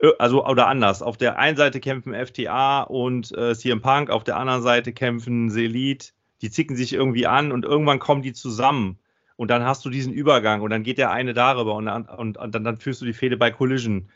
[0.00, 1.02] äh, also oder anders.
[1.02, 5.50] Auf der einen Seite kämpfen FTA und äh, CM Punk, auf der anderen Seite kämpfen
[5.50, 6.08] The Elite.
[6.42, 8.98] Die zicken sich irgendwie an und irgendwann kommen die zusammen
[9.38, 12.54] und dann hast du diesen Übergang und dann geht der eine darüber und, und, und
[12.54, 14.10] dann, dann führst du die Fehde bei Collision.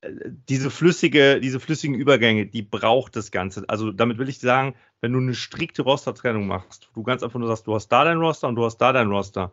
[0.00, 0.12] Äh,
[0.48, 3.64] diese flüssige, diese flüssigen Übergänge, die braucht das Ganze.
[3.68, 7.48] Also damit will ich sagen, wenn du eine strikte Rostertrennung machst, du ganz einfach nur
[7.48, 9.52] sagst, du hast da dein Roster und du hast da dein Roster,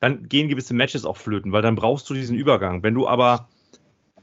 [0.00, 2.82] dann gehen gewisse Matches auch flöten, weil dann brauchst du diesen Übergang.
[2.82, 3.50] Wenn du aber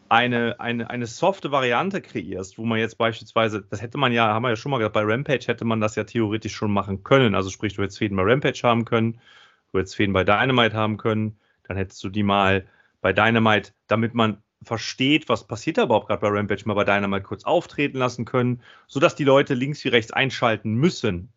[0.09, 4.41] eine, eine, eine softe Variante kreierst, wo man jetzt beispielsweise, das hätte man ja, haben
[4.41, 7.35] wir ja schon mal gesagt, bei Rampage hätte man das ja theoretisch schon machen können.
[7.35, 9.21] Also sprich, du hättest Fäden bei Rampage haben können
[9.71, 12.65] du hättest Fäden bei Dynamite haben können, dann hättest du die mal
[13.01, 17.23] bei Dynamite, damit man versteht, was passiert da überhaupt gerade bei Rampage, mal bei Dynamite
[17.23, 21.31] kurz auftreten lassen können, sodass die Leute links wie rechts einschalten müssen.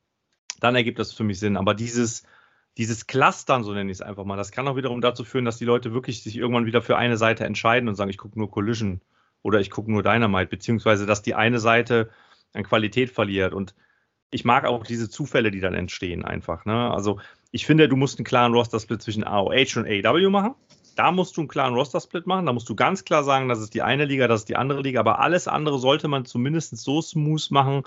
[0.60, 1.56] Dann ergibt das für mich Sinn.
[1.56, 2.24] Aber dieses,
[2.78, 5.58] dieses Clustern, so nenne ich es einfach mal, das kann auch wiederum dazu führen, dass
[5.58, 8.50] die Leute wirklich sich irgendwann wieder für eine Seite entscheiden und sagen, ich gucke nur
[8.50, 9.00] Collision
[9.42, 12.10] oder ich gucke nur Dynamite, beziehungsweise dass die eine Seite
[12.54, 13.54] an Qualität verliert.
[13.54, 13.74] Und
[14.30, 16.64] ich mag auch diese Zufälle, die dann entstehen, einfach.
[16.64, 16.90] Ne?
[16.90, 17.20] Also
[17.52, 20.54] ich finde, du musst einen klaren Roster-Split zwischen AOH und AEW machen.
[20.96, 22.46] Da musst du einen klaren Roster-Split machen.
[22.46, 24.80] Da musst du ganz klar sagen, das ist die eine Liga, das ist die andere
[24.80, 25.00] Liga.
[25.00, 27.82] Aber alles andere sollte man zumindest so smooth machen,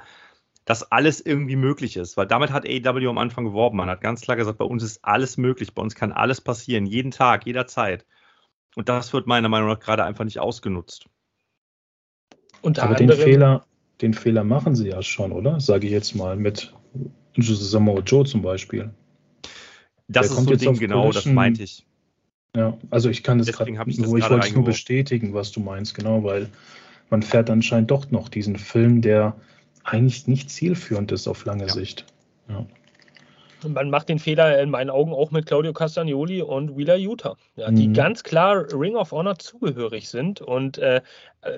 [0.66, 2.16] dass alles irgendwie möglich ist.
[2.16, 3.78] Weil damit hat AEW am Anfang geworben.
[3.78, 5.74] Man hat ganz klar gesagt, bei uns ist alles möglich.
[5.74, 6.86] Bei uns kann alles passieren.
[6.86, 8.06] Jeden Tag, jederzeit.
[8.76, 11.08] Und das wird meiner Meinung nach gerade einfach nicht ausgenutzt.
[12.62, 13.66] Unter Aber den Fehler,
[14.02, 15.60] den Fehler machen sie ja schon, oder?
[15.60, 16.72] Sage ich jetzt mal mit
[17.36, 18.94] Samoa Joe zum Beispiel.
[20.08, 21.86] Das Der ist so ein Ding, genau, das meinte ich.
[22.56, 25.94] Ja, also ich kann das gerade, ich, ich wollte es nur bestätigen, was du meinst,
[25.94, 26.50] genau, weil
[27.10, 29.36] man fährt anscheinend doch noch diesen Film, der
[29.84, 31.74] eigentlich nicht zielführend ist auf lange ja.
[31.74, 32.06] Sicht.
[32.48, 32.66] Ja.
[33.68, 37.72] Man macht den Fehler in meinen Augen auch mit Claudio Castagnoli und Wheeler Utah, ja,
[37.72, 37.94] die mhm.
[37.94, 41.02] ganz klar Ring of Honor zugehörig sind und äh,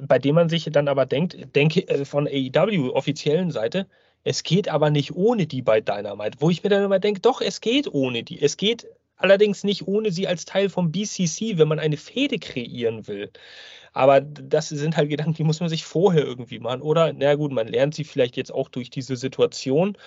[0.02, 3.88] bei dem man sich dann aber denkt, denke äh, von AEW offiziellen Seite,
[4.28, 7.40] es geht aber nicht ohne die bei Dynamite, wo ich mir dann immer denke, doch,
[7.40, 8.42] es geht ohne die.
[8.42, 8.86] Es geht
[9.16, 13.32] allerdings nicht ohne sie als Teil vom BCC, wenn man eine Fehde kreieren will.
[13.94, 16.82] Aber das sind halt Gedanken, die muss man sich vorher irgendwie machen.
[16.82, 19.98] Oder, na gut, man lernt sie vielleicht jetzt auch durch diese Situation.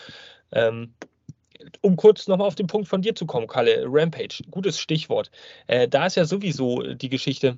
[0.52, 0.92] Ähm,
[1.80, 5.30] um kurz nochmal auf den Punkt von dir zu kommen, Kalle, Rampage, gutes Stichwort.
[5.66, 7.56] Äh, da ist ja sowieso die Geschichte,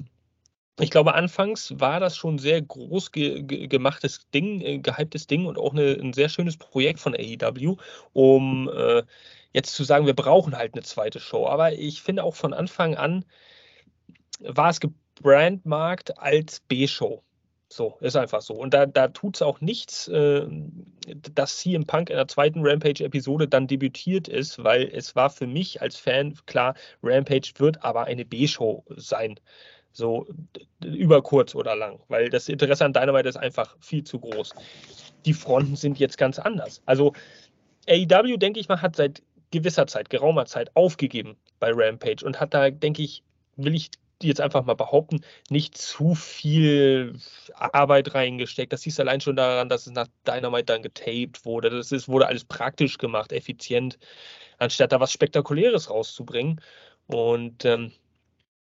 [0.81, 5.47] ich glaube, anfangs war das schon sehr groß ge ge gemachtes Ding, äh, gehyptes Ding
[5.47, 7.77] und auch eine, ein sehr schönes Projekt von AEW,
[8.13, 9.03] um äh,
[9.53, 11.47] jetzt zu sagen, wir brauchen halt eine zweite Show.
[11.47, 13.25] Aber ich finde auch von Anfang an
[14.41, 17.23] war es gebrandmarkt als B-Show.
[17.69, 18.55] So, ist einfach so.
[18.55, 20.47] Und da, da tut es auch nichts, äh,
[21.35, 25.81] dass CM Punk in der zweiten Rampage-Episode dann debütiert ist, weil es war für mich
[25.81, 29.41] als Fan klar, Rampage wird aber eine B-Show sein.
[29.93, 30.27] So
[30.83, 34.55] über kurz oder lang, weil das Interesse an Dynamite ist einfach viel zu groß.
[35.25, 36.83] Die Fronten sind jetzt ganz anders.
[36.87, 37.13] Also
[37.89, 42.55] AEW, denke ich mal, hat seit gewisser Zeit, geraumer Zeit aufgegeben bei Rampage und hat
[42.55, 43.23] da, denke ich,
[43.57, 43.91] will ich
[44.23, 47.15] jetzt einfach mal behaupten, nicht zu viel
[47.55, 48.73] Arbeit reingesteckt.
[48.73, 51.71] Das du allein schon daran, dass es nach Dynamite dann getaped wurde.
[51.71, 53.99] Das ist, wurde alles praktisch gemacht, effizient,
[54.59, 56.61] anstatt da was Spektakuläres rauszubringen.
[57.07, 57.93] Und ähm,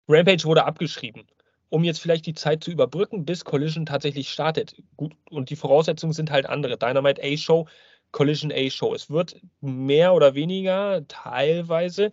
[0.07, 1.25] Rampage wurde abgeschrieben,
[1.69, 4.75] um jetzt vielleicht die Zeit zu überbrücken, bis Collision tatsächlich startet.
[4.97, 6.77] Gut, und die Voraussetzungen sind halt andere.
[6.77, 7.67] Dynamite A-Show,
[8.11, 8.93] Collision A-Show.
[8.93, 12.11] Es wird mehr oder weniger teilweise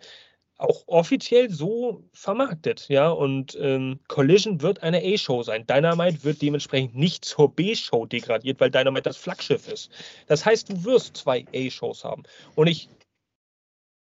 [0.61, 3.09] auch offiziell so vermarktet, ja.
[3.09, 5.65] Und ähm, Collision wird eine A-Show sein.
[5.65, 9.89] Dynamite wird dementsprechend nicht zur B-Show degradiert, weil Dynamite das Flaggschiff ist.
[10.27, 12.23] Das heißt, du wirst zwei A-Shows haben.
[12.55, 12.89] Und ich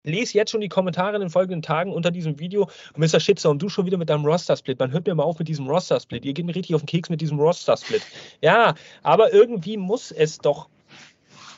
[0.05, 2.69] lese jetzt schon die Kommentare in den folgenden Tagen unter diesem Video.
[2.97, 3.21] Mr.
[3.21, 4.79] Shitstorm, du schon wieder mit deinem Roster-Split.
[4.79, 6.25] Man hört mir mal auf mit diesem Roster-Split.
[6.25, 8.03] Ihr geht mir richtig auf den Keks mit diesem Roster-Split.
[8.41, 10.69] Ja, aber irgendwie muss es doch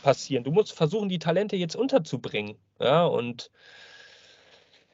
[0.02, 0.44] passieren.
[0.44, 2.56] Du musst versuchen, die Talente jetzt unterzubringen.
[2.78, 3.50] Ja, und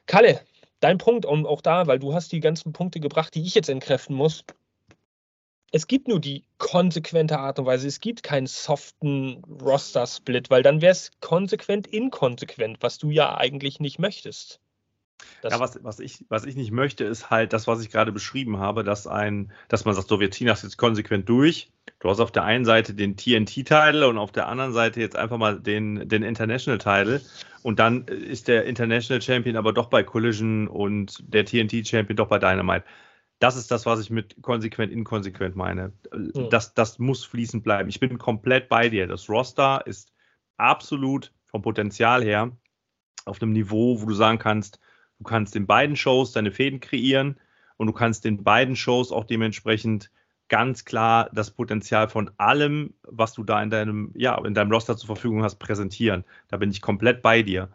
[0.06, 0.40] Kalle,
[0.80, 3.68] dein Punkt, und auch da, weil du hast die ganzen Punkte gebracht, die ich jetzt
[3.68, 4.44] entkräften muss.
[5.76, 7.86] Es gibt nur die konsequente Art und Weise.
[7.86, 13.78] Es gibt keinen soften Roster-Split, weil dann wäre es konsequent inkonsequent, was du ja eigentlich
[13.78, 14.58] nicht möchtest.
[15.42, 18.10] Das ja, was, was, ich, was ich nicht möchte, ist halt das, was ich gerade
[18.10, 21.70] beschrieben habe, dass ein, dass man sagt, so, wir ziehen das jetzt konsequent durch.
[22.00, 25.36] Du hast auf der einen Seite den TNT-Title und auf der anderen Seite jetzt einfach
[25.36, 27.20] mal den, den International-Title.
[27.62, 32.38] Und dann ist der International Champion aber doch bei Collision und der TNT-Champion doch bei
[32.38, 32.84] Dynamite.
[33.38, 35.92] Das ist das, was ich mit konsequent, inkonsequent meine.
[36.12, 36.49] Mhm.
[36.51, 37.88] Das, das muss fließend bleiben.
[37.88, 39.07] Ich bin komplett bei dir.
[39.07, 40.12] Das Roster ist
[40.57, 42.51] absolut vom Potenzial her
[43.25, 44.81] auf einem Niveau, wo du sagen kannst,
[45.18, 47.37] Du kannst in beiden Shows deine Fäden kreieren
[47.77, 50.11] und du kannst in beiden Shows auch dementsprechend
[50.49, 54.96] ganz klar das Potenzial von allem, was du da in deinem, ja, in deinem Roster
[54.96, 56.25] zur Verfügung hast, präsentieren.
[56.49, 57.70] Da bin ich komplett bei dir.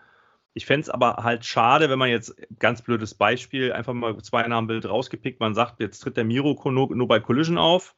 [0.53, 4.45] Ich fände es aber halt schade, wenn man jetzt, ganz blödes Beispiel, einfach mal zwei
[4.47, 7.95] Namen Bild rausgepickt, man sagt, jetzt tritt der Miro nur, bei Collision auf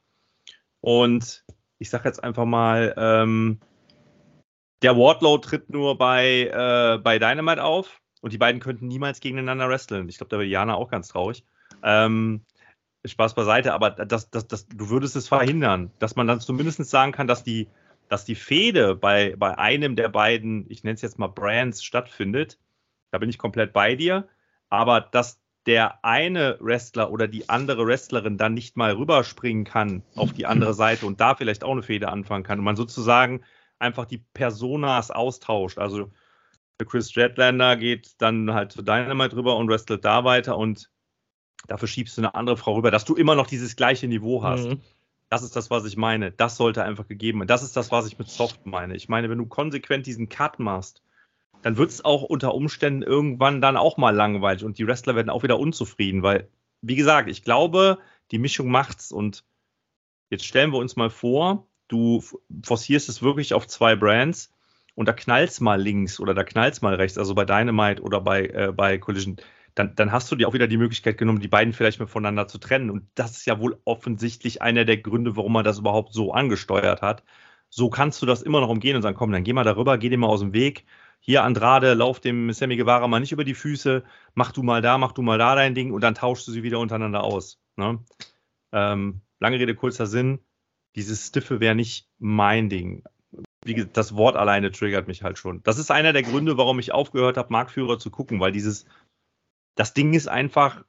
[0.80, 1.44] und
[1.78, 3.60] ich sage jetzt einfach mal, ähm,
[4.82, 9.68] der Wardlow tritt nur bei, äh, bei Dynamite auf und die beiden könnten niemals gegeneinander
[9.68, 10.08] wresteln.
[10.08, 11.44] Ich glaube, da wäre Jana auch ganz traurig.
[11.82, 12.44] Ähm,
[13.04, 17.12] Spaß beiseite, aber das, das, das, du würdest es verhindern, dass man dann zumindest sagen
[17.12, 17.68] kann, dass die,
[18.08, 22.58] dass die Fehde bei, bei einem der beiden, ich nenne es jetzt mal Brands, stattfindet.
[23.10, 24.28] Da bin ich komplett bei dir.
[24.68, 30.32] Aber dass der eine Wrestler oder die andere Wrestlerin dann nicht mal rüberspringen kann auf
[30.32, 33.42] die andere Seite und da vielleicht auch eine Fehde anfangen kann und man sozusagen
[33.78, 35.78] einfach die Personas austauscht.
[35.78, 36.10] Also
[36.86, 40.90] Chris Jetlander geht dann halt zu Dynamite rüber und wrestelt da weiter und
[41.66, 44.68] dafür schiebst du eine andere Frau rüber, dass du immer noch dieses gleiche Niveau hast.
[44.68, 44.80] Mhm.
[45.30, 46.30] Das ist das, was ich meine.
[46.30, 47.48] Das sollte einfach gegeben werden.
[47.48, 48.94] Das ist das, was ich mit Soft meine.
[48.94, 51.02] Ich meine, wenn du konsequent diesen Cut machst,
[51.64, 55.30] dann wird es auch unter Umständen irgendwann dann auch mal langweilig und die Wrestler werden
[55.30, 56.50] auch wieder unzufrieden, weil,
[56.82, 57.98] wie gesagt, ich glaube,
[58.30, 59.44] die Mischung macht's und
[60.28, 62.22] jetzt stellen wir uns mal vor, du
[62.62, 64.52] forcierst es wirklich auf zwei Brands
[64.94, 68.46] und da knallt's mal links oder da knallt's mal rechts, also bei Dynamite oder bei,
[68.46, 69.36] äh, bei Collision,
[69.74, 72.46] dann, dann hast du dir auch wieder die Möglichkeit genommen, die beiden vielleicht mal voneinander
[72.46, 72.90] zu trennen.
[72.90, 77.02] Und das ist ja wohl offensichtlich einer der Gründe, warum man das überhaupt so angesteuert
[77.02, 77.24] hat.
[77.70, 80.08] So kannst du das immer noch umgehen und sagen, komm, dann geh mal darüber, geh
[80.08, 80.84] dir mal aus dem Weg.
[81.18, 84.98] Hier, Andrade, lauf dem Sammy Guevara mal nicht über die Füße, mach du mal da,
[84.98, 87.58] mach du mal da dein Ding und dann tauschst du sie wieder untereinander aus.
[87.76, 87.98] Ne?
[88.72, 90.38] Ähm, lange Rede, kurzer Sinn.
[90.94, 93.02] Dieses Stiffe wäre nicht mein Ding
[93.64, 95.62] wie gesagt, das Wort alleine triggert mich halt schon.
[95.62, 98.84] Das ist einer der Gründe, warum ich aufgehört habe, Marktführer zu gucken, weil dieses,
[99.74, 100.84] das Ding ist einfach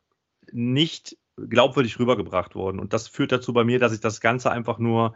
[0.52, 2.80] nicht glaubwürdig rübergebracht worden.
[2.80, 5.16] Und das führt dazu bei mir, dass ich das Ganze einfach nur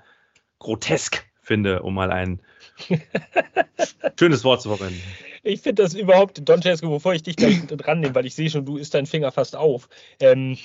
[0.59, 2.41] grotesk finde, um mal ein
[4.19, 5.01] schönes Wort zu verwenden.
[5.41, 8.49] Ich finde das überhaupt, Don Cesco, bevor ich dich da dran nehme, weil ich sehe
[8.49, 9.87] schon, du isst deinen Finger fast auf.
[10.19, 10.57] Ähm,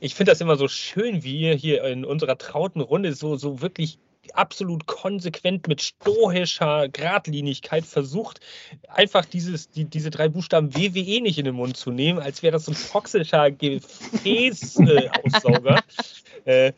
[0.00, 3.60] ich finde das immer so schön, wie ihr hier in unserer trauten Runde so, so
[3.60, 3.98] wirklich
[4.32, 8.40] absolut konsequent mit stoischer Gradlinigkeit versucht,
[8.88, 12.52] einfach dieses, die, diese drei Buchstaben WWE nicht in den Mund zu nehmen, als wäre
[12.52, 15.82] das so ein toxischer Gefäßaussauger.
[16.46, 16.72] Äh,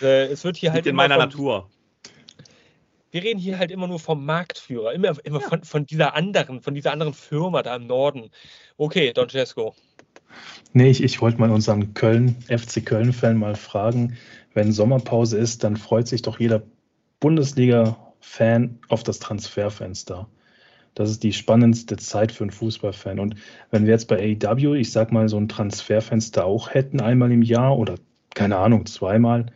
[0.00, 0.86] äh, es wird hier halt.
[0.86, 1.68] in meiner von, Natur.
[3.10, 5.48] Wir reden hier halt immer nur vom Marktführer, immer, immer ja.
[5.48, 8.30] von, von dieser anderen, von dieser anderen Firma da im Norden.
[8.76, 9.74] Okay, Don Cesco.
[10.72, 14.16] Nee, ich, ich wollte mal unseren Köln, FC Köln-Fan mal fragen,
[14.54, 16.62] wenn Sommerpause ist, dann freut sich doch jeder
[17.20, 20.28] Bundesliga-Fan auf das Transferfenster.
[20.94, 23.20] Das ist die spannendste Zeit für einen Fußballfan.
[23.20, 23.36] Und
[23.70, 27.42] wenn wir jetzt bei AEW, ich sag mal, so ein Transferfenster auch hätten, einmal im
[27.42, 27.94] Jahr oder
[28.34, 29.46] keine Ahnung, zweimal,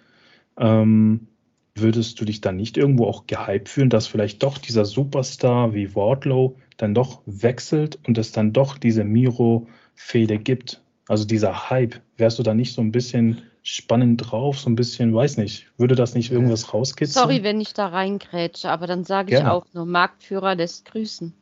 [0.56, 1.26] ähm,
[1.74, 5.94] würdest du dich dann nicht irgendwo auch gehypt fühlen, dass vielleicht doch dieser Superstar wie
[5.94, 10.82] Wardlow dann doch wechselt und es dann doch diese Miro-Fehde gibt?
[11.08, 15.14] Also dieser Hype, wärst du da nicht so ein bisschen spannend drauf, so ein bisschen,
[15.14, 17.22] weiß nicht, würde das nicht irgendwas rauskitzeln?
[17.22, 21.32] Sorry, wenn ich da reingrätsche, aber dann sage ich auch nur, Marktführer lässt grüßen.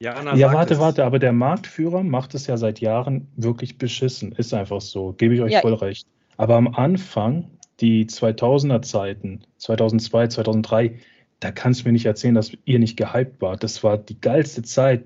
[0.00, 0.80] Ja, Anna ja warte, es.
[0.80, 4.32] warte, aber der Marktführer macht es ja seit Jahren wirklich beschissen.
[4.32, 5.60] Ist einfach so, gebe ich euch ja.
[5.60, 6.06] voll recht.
[6.36, 7.48] Aber am Anfang,
[7.80, 10.98] die 2000er Zeiten, 2002, 2003,
[11.38, 13.62] da kannst du mir nicht erzählen, dass ihr nicht gehypt wart.
[13.62, 15.04] Das war die geilste Zeit,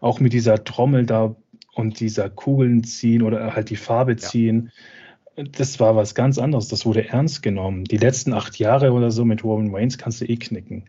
[0.00, 1.34] auch mit dieser Trommel da
[1.74, 4.70] und dieser Kugeln ziehen oder halt die Farbe ziehen.
[4.72, 4.80] Ja
[5.44, 6.68] das war was ganz anderes.
[6.68, 7.84] Das wurde ernst genommen.
[7.84, 10.88] Die letzten acht Jahre oder so mit Roman Reigns kannst du eh knicken.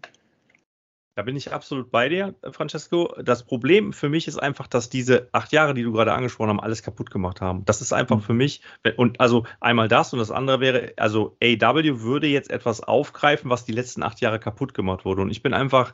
[1.16, 3.14] Da bin ich absolut bei dir, Francesco.
[3.22, 6.64] Das Problem für mich ist einfach, dass diese acht Jahre, die du gerade angesprochen hast,
[6.64, 7.66] alles kaputt gemacht haben.
[7.66, 8.22] Das ist einfach mhm.
[8.22, 8.62] für mich,
[8.96, 13.66] und also einmal das und das andere wäre, also AW würde jetzt etwas aufgreifen, was
[13.66, 15.22] die letzten acht Jahre kaputt gemacht wurde.
[15.22, 15.94] Und ich bin einfach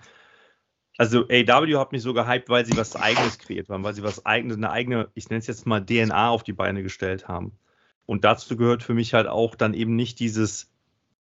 [0.97, 4.25] Also AW hat mich so gehypt, weil sie was Eigenes kreiert haben, weil sie was
[4.25, 7.57] eigenes, eine eigene, ich nenne es jetzt mal DNA auf die Beine gestellt haben.
[8.07, 10.71] Und dazu gehört für mich halt auch dann eben nicht dieses,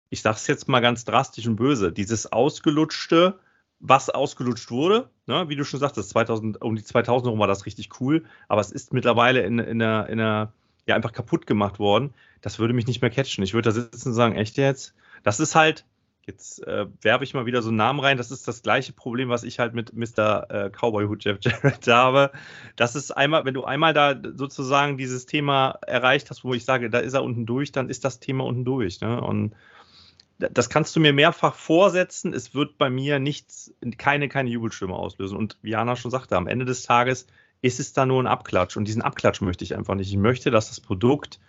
[0.08, 3.38] ich sag's jetzt mal ganz drastisch und böse, dieses ausgelutschte,
[3.80, 5.48] was ausgelutscht wurde, ne?
[5.48, 8.70] wie du schon sagtest, 2000, um die 2000 herum war das richtig cool, aber es
[8.70, 10.52] ist mittlerweile in, in, einer, in einer,
[10.86, 12.14] ja, einfach kaputt gemacht worden.
[12.40, 13.42] Das würde mich nicht mehr catchen.
[13.44, 14.94] Ich würde da sitzen und sagen, echt jetzt?
[15.24, 15.84] Das ist halt,
[16.26, 18.16] Jetzt äh, werfe ich mal wieder so einen Namen rein.
[18.16, 20.46] Das ist das gleiche Problem, was ich halt mit Mr.
[20.50, 22.30] Äh, Cowboy Hood Jeff Jarrett habe.
[22.76, 26.90] Das ist einmal, wenn du einmal da sozusagen dieses Thema erreicht hast, wo ich sage,
[26.90, 29.00] da ist er unten durch, dann ist das Thema unten durch.
[29.00, 29.20] Ne?
[29.20, 29.54] Und
[30.38, 32.32] das kannst du mir mehrfach vorsetzen.
[32.32, 35.36] Es wird bei mir nichts, keine, keine Jubelstimme auslösen.
[35.36, 37.26] Und wie Jana schon sagte, am Ende des Tages
[37.62, 38.76] ist es da nur ein Abklatsch.
[38.76, 40.10] Und diesen Abklatsch möchte ich einfach nicht.
[40.10, 41.40] Ich möchte, dass das Produkt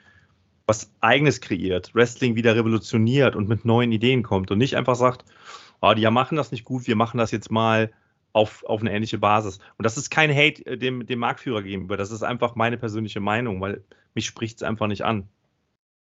[0.72, 5.26] was Eigenes kreiert, Wrestling wieder revolutioniert und mit neuen Ideen kommt und nicht einfach sagt,
[5.82, 7.92] oh, die machen das nicht gut, wir machen das jetzt mal
[8.32, 9.60] auf, auf eine ähnliche Basis.
[9.78, 13.20] Und das ist kein Hate äh, dem, dem Marktführer gegenüber, das ist einfach meine persönliche
[13.20, 15.28] Meinung, weil mich spricht es einfach nicht an.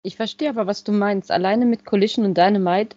[0.01, 1.29] Ich verstehe aber, was du meinst.
[1.29, 2.95] Alleine mit Collision und Dynamite,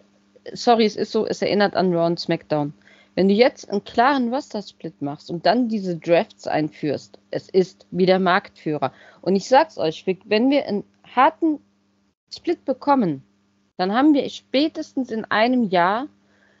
[0.53, 2.71] sorry, es ist so, es erinnert an Raw und SmackDown.
[3.15, 8.05] Wenn du jetzt einen klaren Roster-Split machst und dann diese Drafts einführst, es ist wie
[8.05, 8.93] der Marktführer.
[9.21, 11.59] Und ich sag's euch, wenn wir in harten
[12.33, 13.23] Split bekommen,
[13.77, 16.07] dann haben wir spätestens in einem Jahr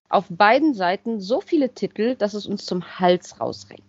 [0.09, 3.83] auf beiden Seiten so viele Titel, dass es uns zum Hals rausrenkt.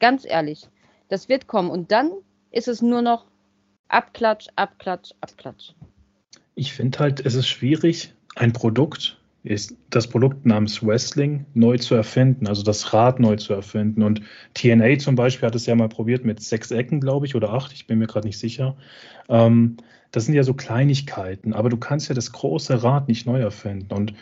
[0.00, 0.68] Ganz ehrlich,
[1.08, 1.70] das wird kommen.
[1.70, 2.10] Und dann
[2.50, 3.24] ist es nur noch
[3.88, 5.72] Abklatsch, Abklatsch, Abklatsch.
[6.54, 11.94] Ich finde halt, es ist schwierig, ein Produkt, ist das Produkt namens Wrestling neu zu
[11.94, 14.02] erfinden, also das Rad neu zu erfinden.
[14.02, 14.22] Und
[14.54, 17.72] TNA zum Beispiel hat es ja mal probiert mit sechs Ecken, glaube ich, oder acht,
[17.72, 18.76] ich bin mir gerade nicht sicher.
[19.28, 19.76] Ähm,
[20.12, 23.92] das sind ja so Kleinigkeiten, aber du kannst ja das große Rad nicht neu erfinden.
[23.92, 24.14] Und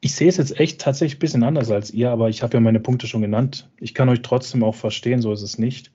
[0.00, 2.60] ich sehe es jetzt echt tatsächlich ein bisschen anders als ihr, aber ich habe ja
[2.60, 3.70] meine Punkte schon genannt.
[3.78, 5.92] Ich kann euch trotzdem auch verstehen, so ist es nicht.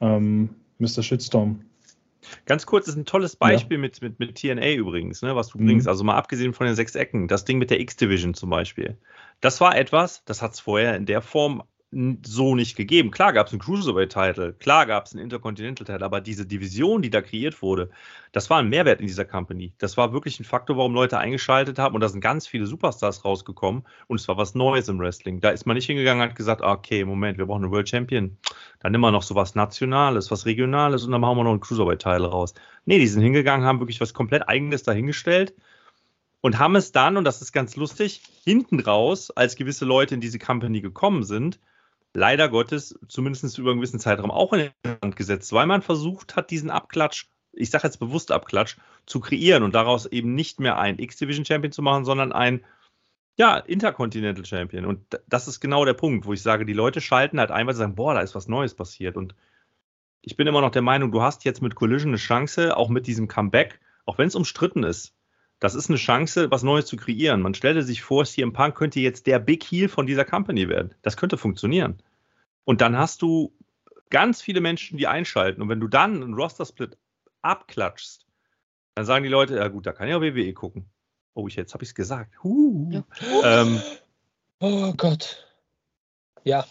[0.00, 1.02] Ähm, Mr.
[1.02, 1.60] Shitstorm.
[2.46, 3.82] Ganz kurz, ist ein tolles Beispiel ja.
[3.82, 5.66] mit, mit, mit TNA übrigens, ne, was du mhm.
[5.66, 5.88] bringst.
[5.88, 8.98] Also mal abgesehen von den sechs Ecken, das Ding mit der X-Division zum Beispiel.
[9.40, 13.10] Das war etwas, das hat es vorher in der Form so nicht gegeben.
[13.10, 17.22] Klar gab es einen Cruiserweight-Title, klar gab es einen Intercontinental-Title, aber diese Division, die da
[17.22, 17.88] kreiert wurde,
[18.32, 19.72] das war ein Mehrwert in dieser Company.
[19.78, 23.24] Das war wirklich ein Faktor, warum Leute eingeschaltet haben und da sind ganz viele Superstars
[23.24, 25.40] rausgekommen und es war was Neues im Wrestling.
[25.40, 28.36] Da ist man nicht hingegangen und hat gesagt, okay, Moment, wir brauchen einen World Champion.
[28.80, 31.60] Dann nehmen wir noch so was Nationales, was Regionales und dann machen wir noch einen
[31.60, 32.52] Cruiserweight-Title raus.
[32.84, 35.54] Nee, die sind hingegangen, haben wirklich was komplett Eigenes dahingestellt
[36.42, 40.20] und haben es dann, und das ist ganz lustig, hinten raus, als gewisse Leute in
[40.20, 41.58] diese Company gekommen sind,
[42.14, 46.36] leider Gottes zumindest über einen gewissen Zeitraum auch in den Hand gesetzt, weil man versucht
[46.36, 50.78] hat, diesen Abklatsch, ich sage jetzt bewusst Abklatsch, zu kreieren und daraus eben nicht mehr
[50.78, 52.64] einen X-Division Champion zu machen, sondern ein
[53.36, 54.84] ja, Intercontinental Champion.
[54.84, 57.74] Und das ist genau der Punkt, wo ich sage, die Leute schalten halt ein, weil
[57.74, 59.16] sie sagen, boah, da ist was Neues passiert.
[59.16, 59.34] Und
[60.22, 63.06] ich bin immer noch der Meinung, du hast jetzt mit Collision eine Chance, auch mit
[63.06, 65.14] diesem Comeback, auch wenn es umstritten ist,
[65.60, 67.42] das ist eine Chance, was Neues zu kreieren.
[67.42, 70.94] Man stellte sich vor, CM Punk könnte jetzt der Big Heel von dieser Company werden.
[71.02, 72.00] Das könnte funktionieren.
[72.64, 73.52] Und dann hast du
[74.10, 75.62] ganz viele Menschen, die einschalten.
[75.62, 76.96] Und wenn du dann einen Roster-Split
[77.42, 78.26] abklatschst,
[78.94, 80.88] dann sagen die Leute, ja gut, da kann ja WWE gucken.
[81.34, 82.42] Oh, ich, jetzt habe ich es gesagt.
[82.42, 82.90] Huh.
[82.90, 83.62] Ja.
[83.62, 83.80] Ähm,
[84.60, 85.46] oh Gott.
[86.44, 86.66] Ja,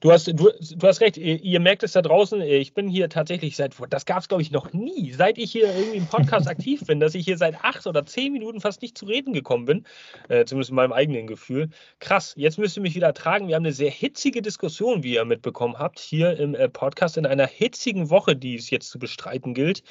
[0.00, 3.08] Du hast, du, du hast recht, ihr, ihr, merkt es da draußen, ich bin hier
[3.08, 6.48] tatsächlich seit, das gab es glaube ich noch nie, seit ich hier irgendwie im Podcast
[6.48, 9.64] aktiv bin, dass ich hier seit acht oder zehn Minuten fast nicht zu reden gekommen
[9.64, 9.86] bin,
[10.28, 11.70] äh, zumindest in meinem eigenen Gefühl.
[11.98, 13.48] Krass, jetzt müsst ihr mich wieder tragen.
[13.48, 17.26] Wir haben eine sehr hitzige Diskussion, wie ihr mitbekommen habt, hier im äh, Podcast in
[17.26, 19.82] einer hitzigen Woche, die es jetzt zu bestreiten gilt.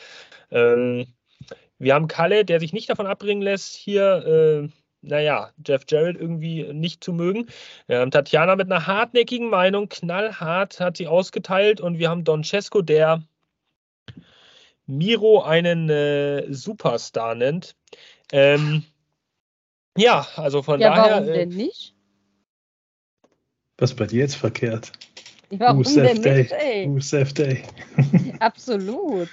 [0.51, 1.07] Ähm,
[1.79, 4.67] wir haben Kalle, der sich nicht davon abbringen lässt, hier...
[4.67, 7.47] Äh, naja, Jeff Jarrett irgendwie nicht zu mögen.
[7.87, 12.81] Ähm, Tatjana mit einer hartnäckigen Meinung, knallhart hat sie ausgeteilt und wir haben Don Cesco,
[12.81, 13.23] der
[14.85, 17.75] Miro einen äh, Superstar nennt.
[18.31, 18.83] Ähm,
[19.97, 21.15] ja, also von ja, daher.
[21.17, 21.93] Warum äh, denn nicht?
[23.77, 24.91] Was bei dir jetzt verkehrt?
[25.49, 26.87] Warum Who's denn nicht, ey?
[26.87, 27.63] Who's day?
[28.39, 29.29] Absolut.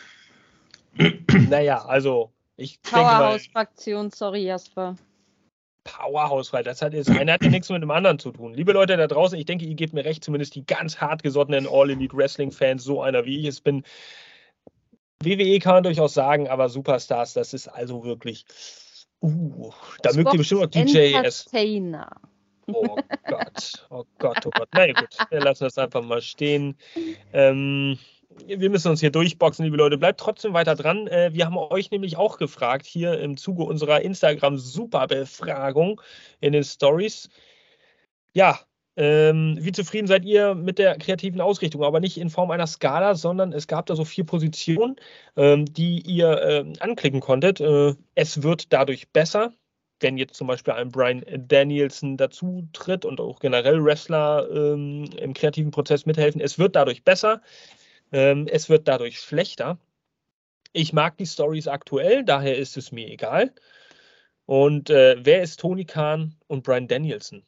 [1.49, 4.97] naja, also ich Powerhouse-Fraktion, sorry Jasper.
[5.85, 6.67] Powerhouse Fight.
[6.67, 8.55] Das hat, das eine hat ja nichts mit dem anderen zu tun.
[8.55, 11.91] Liebe Leute da draußen, ich denke, ihr gebt mir recht, zumindest die ganz hartgesottenen All
[11.91, 13.85] Elite Wrestling Fans, so einer wie ich es bin.
[15.23, 18.45] WWE kann man durchaus sagen, aber Superstars, das ist also wirklich.
[19.21, 19.73] Uh,
[20.03, 21.47] da mögt ihr bestimmt auch DJs.
[22.67, 24.69] Oh Gott, oh Gott, oh Gott.
[24.73, 26.77] Na ja, gut, wir lassen das einfach mal stehen.
[27.33, 27.99] Ähm,
[28.47, 29.99] wir müssen uns hier durchboxen, liebe Leute.
[29.99, 31.07] Bleibt trotzdem weiter dran.
[31.09, 36.01] Äh, wir haben euch nämlich auch gefragt, hier im Zuge unserer Instagram-Superbefragung
[36.41, 37.29] in den Stories.
[38.33, 38.61] Ja,
[38.97, 41.83] Ähm, wie zufrieden seid ihr mit der kreativen Ausrichtung?
[41.83, 44.95] Aber nicht in Form einer Skala, sondern es gab da so vier Positionen,
[45.37, 47.61] ähm, die ihr äh, anklicken konntet.
[47.61, 49.53] Äh, es wird dadurch besser,
[49.99, 55.35] wenn jetzt zum Beispiel ein Brian Danielson dazu tritt und auch generell Wrestler ähm, im
[55.35, 56.41] kreativen Prozess mithelfen.
[56.41, 57.41] Es wird dadurch besser,
[58.15, 59.79] ähm, es wird dadurch schlechter.
[60.73, 63.53] Ich mag die Stories aktuell, daher ist es mir egal.
[64.47, 67.45] Und äh, wer ist Tony Khan und Brian Danielson?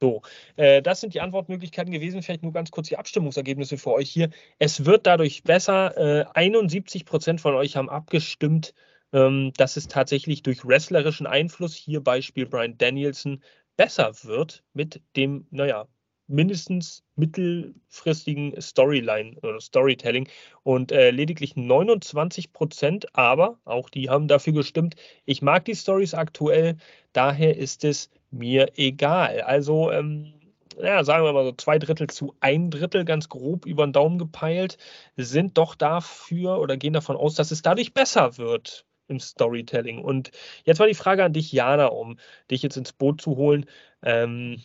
[0.00, 0.22] So,
[0.56, 2.22] äh, das sind die Antwortmöglichkeiten gewesen.
[2.22, 4.28] Vielleicht nur ganz kurz die Abstimmungsergebnisse für euch hier.
[4.58, 5.96] Es wird dadurch besser.
[5.96, 8.74] Äh, 71 Prozent von euch haben abgestimmt,
[9.12, 13.42] ähm, dass es tatsächlich durch wrestlerischen Einfluss, hier Beispiel Brian Danielson,
[13.76, 15.88] besser wird mit dem, naja,
[16.26, 20.28] mindestens mittelfristigen Storyline oder Storytelling
[20.62, 26.14] und äh, lediglich 29 Prozent, aber auch die haben dafür gestimmt, ich mag die Stories
[26.14, 26.76] aktuell,
[27.12, 29.42] daher ist es mir egal.
[29.42, 30.34] Also, ähm,
[30.80, 34.18] ja, sagen wir mal so zwei Drittel zu ein Drittel, ganz grob über den Daumen
[34.18, 34.78] gepeilt,
[35.16, 40.02] sind doch dafür oder gehen davon aus, dass es dadurch besser wird im Storytelling.
[40.02, 40.30] Und
[40.64, 42.18] jetzt war die Frage an dich, Jana, um
[42.50, 43.66] dich jetzt ins Boot zu holen.
[44.02, 44.62] Ähm,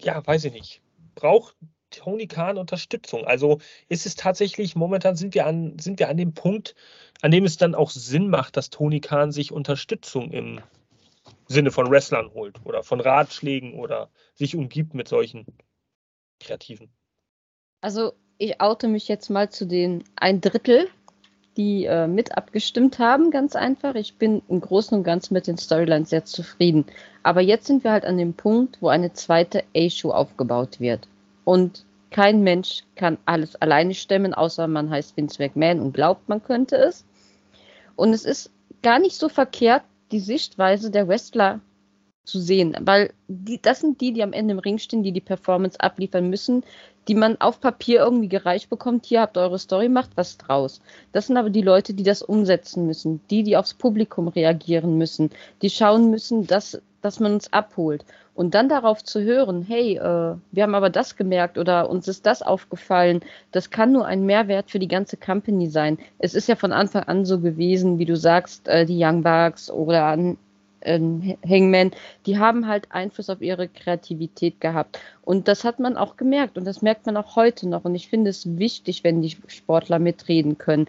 [0.00, 0.82] ja, weiß ich nicht.
[1.14, 1.56] Braucht
[1.90, 3.24] Tony Khan Unterstützung?
[3.24, 6.74] Also ist es tatsächlich, momentan sind wir an, sind wir an dem Punkt,
[7.22, 10.60] an dem es dann auch Sinn macht, dass Tony Khan sich Unterstützung im
[11.48, 15.46] Sinne von Wrestlern holt oder von Ratschlägen oder sich umgibt mit solchen
[16.40, 16.90] Kreativen.
[17.80, 20.88] Also ich oute mich jetzt mal zu den ein Drittel,
[21.56, 23.94] die äh, mit abgestimmt haben, ganz einfach.
[23.94, 26.84] Ich bin im Großen und Ganzen mit den Storylines sehr zufrieden.
[27.22, 31.08] Aber jetzt sind wir halt an dem Punkt, wo eine zweite A-Show aufgebaut wird.
[31.44, 36.42] Und kein Mensch kann alles alleine stemmen, außer man heißt Vince McMahon und glaubt, man
[36.42, 37.04] könnte es.
[37.96, 38.50] Und es ist
[38.82, 39.82] gar nicht so verkehrt,
[40.12, 41.60] die Sichtweise der Wrestler
[42.26, 45.20] zu sehen, weil die, das sind die, die am Ende im Ring stehen, die die
[45.20, 46.64] Performance abliefern müssen,
[47.08, 49.06] die man auf Papier irgendwie gereicht bekommt.
[49.06, 50.80] Hier habt ihr eure Story, macht was draus.
[51.12, 55.30] Das sind aber die Leute, die das umsetzen müssen, die, die aufs Publikum reagieren müssen,
[55.62, 58.04] die schauen müssen, dass, dass man uns abholt.
[58.34, 62.26] Und dann darauf zu hören, hey, äh, wir haben aber das gemerkt oder uns ist
[62.26, 63.20] das aufgefallen,
[63.50, 65.98] das kann nur ein Mehrwert für die ganze Company sein.
[66.18, 69.70] Es ist ja von Anfang an so gewesen, wie du sagst, äh, die Young Bucks
[69.70, 70.04] oder
[70.86, 71.90] an äh, Hangman,
[72.26, 74.98] die haben halt Einfluss auf ihre Kreativität gehabt.
[75.22, 77.84] Und das hat man auch gemerkt und das merkt man auch heute noch.
[77.84, 80.86] Und ich finde es wichtig, wenn die Sportler mitreden können.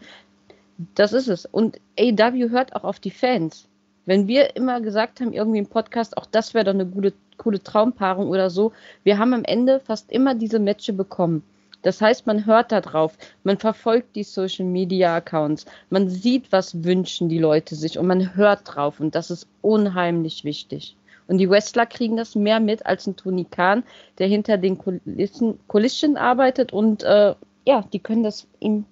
[0.95, 1.45] Das ist es.
[1.45, 3.68] Und AW hört auch auf die Fans.
[4.06, 7.62] Wenn wir immer gesagt haben, irgendwie im Podcast, auch das wäre doch eine gute, coole
[7.62, 8.72] Traumpaarung oder so,
[9.04, 11.43] wir haben am Ende fast immer diese Matches bekommen.
[11.84, 16.84] Das heißt, man hört da drauf, man verfolgt die Social Media Accounts, man sieht, was
[16.84, 20.95] wünschen die Leute sich und man hört drauf und das ist unheimlich wichtig.
[21.28, 23.84] Und die Wrestler kriegen das mehr mit als ein Tony Khan,
[24.17, 28.86] der hinter den Kulissen, Kulissen arbeitet und äh, ja, die können das ihm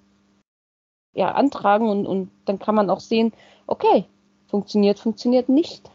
[1.13, 3.31] ja, antragen und, und dann kann man auch sehen,
[3.67, 4.05] okay,
[4.47, 5.89] funktioniert, funktioniert nicht.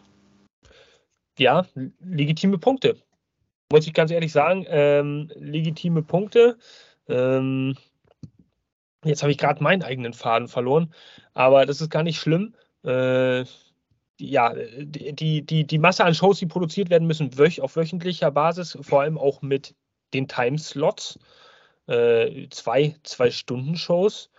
[1.38, 1.66] Ja,
[2.00, 2.96] legitime Punkte
[3.70, 6.58] muss ich ganz ehrlich sagen, ähm, legitime Punkte.
[7.08, 7.76] Ähm,
[9.04, 10.92] jetzt habe ich gerade meinen eigenen Faden verloren,
[11.34, 12.54] aber das ist gar nicht schlimm.
[12.84, 13.44] Äh,
[14.18, 18.76] ja, die, die, die Masse an Shows, die produziert werden müssen, wöch, auf wöchentlicher Basis,
[18.82, 19.74] vor allem auch mit
[20.12, 21.18] den Timeslots.
[21.86, 24.30] Äh, zwei, zwei Stunden Shows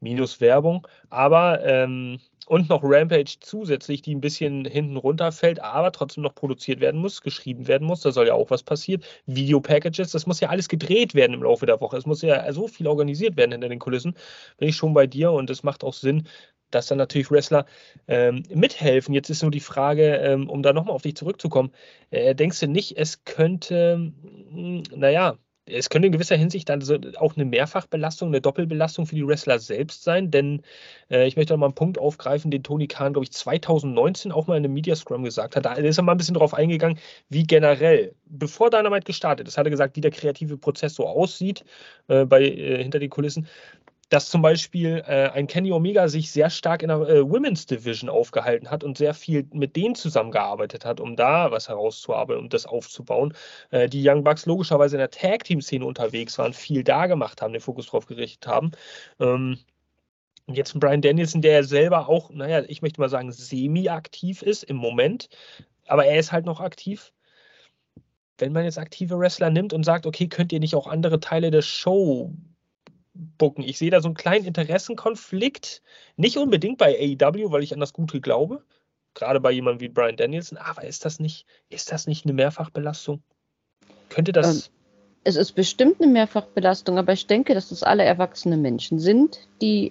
[0.00, 2.18] minus Werbung, aber ähm,
[2.50, 7.22] und noch Rampage zusätzlich, die ein bisschen hinten runterfällt, aber trotzdem noch produziert werden muss,
[7.22, 8.00] geschrieben werden muss.
[8.00, 9.04] Da soll ja auch was passieren.
[9.26, 11.96] Video-Packages, das muss ja alles gedreht werden im Laufe der Woche.
[11.96, 14.16] Es muss ja so viel organisiert werden hinter den Kulissen.
[14.58, 16.26] Bin ich schon bei dir und es macht auch Sinn,
[16.72, 17.66] dass dann natürlich Wrestler
[18.08, 19.14] ähm, mithelfen.
[19.14, 21.72] Jetzt ist nur die Frage, ähm, um da nochmal auf dich zurückzukommen,
[22.10, 24.12] äh, denkst du nicht, es könnte,
[24.50, 29.14] hm, naja, es könnte in gewisser Hinsicht dann so auch eine Mehrfachbelastung, eine Doppelbelastung für
[29.14, 30.62] die Wrestler selbst sein, denn
[31.10, 34.46] äh, ich möchte noch mal einen Punkt aufgreifen, den Tony Khan, glaube ich, 2019 auch
[34.46, 35.64] mal in einem Media Scrum gesagt hat.
[35.64, 36.98] Da ist er mal ein bisschen drauf eingegangen,
[37.28, 41.64] wie generell, bevor Dynamite gestartet ist, hat er gesagt, wie der kreative Prozess so aussieht
[42.08, 43.46] äh, bei, äh, hinter den Kulissen
[44.10, 48.10] dass zum Beispiel äh, ein Kenny Omega sich sehr stark in der äh, Women's Division
[48.10, 52.66] aufgehalten hat und sehr viel mit denen zusammengearbeitet hat, um da was herauszuarbeiten, um das
[52.66, 53.34] aufzubauen.
[53.70, 57.62] Äh, die Young Bucks logischerweise in der Tag-Team-Szene unterwegs waren, viel da gemacht haben, den
[57.62, 58.72] Fokus drauf gerichtet haben.
[59.20, 59.58] Ähm,
[60.46, 64.64] und jetzt ein Brian Danielson, der selber auch, naja, ich möchte mal sagen, semi-aktiv ist
[64.64, 65.28] im Moment,
[65.86, 67.12] aber er ist halt noch aktiv
[68.38, 71.50] wenn man jetzt aktive Wrestler nimmt und sagt, okay, könnt ihr nicht auch andere Teile
[71.50, 72.32] der Show
[73.14, 73.64] bucken.
[73.64, 75.82] Ich sehe da so einen kleinen Interessenkonflikt.
[76.16, 78.64] Nicht unbedingt bei AEW, weil ich an das Gute glaube.
[79.14, 80.58] Gerade bei jemandem wie Brian Danielson.
[80.58, 83.22] Aber ist das nicht, ist das nicht eine Mehrfachbelastung?
[84.08, 84.66] Könnte das.
[84.66, 84.72] Ähm,
[85.24, 89.90] es ist bestimmt eine Mehrfachbelastung, aber ich denke, dass das alle erwachsene Menschen sind, die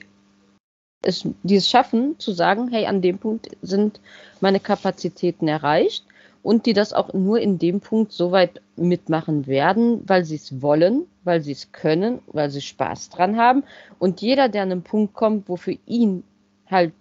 [1.01, 4.01] es, die es schaffen, zu sagen, hey, an dem Punkt sind
[4.41, 6.03] meine Kapazitäten erreicht
[6.42, 10.62] und die das auch nur in dem Punkt so weit mitmachen werden, weil sie es
[10.62, 13.64] wollen, weil sie es können, weil sie Spaß dran haben.
[14.00, 16.24] Und jeder, der an einen Punkt kommt, wo für ihn
[16.68, 16.94] halt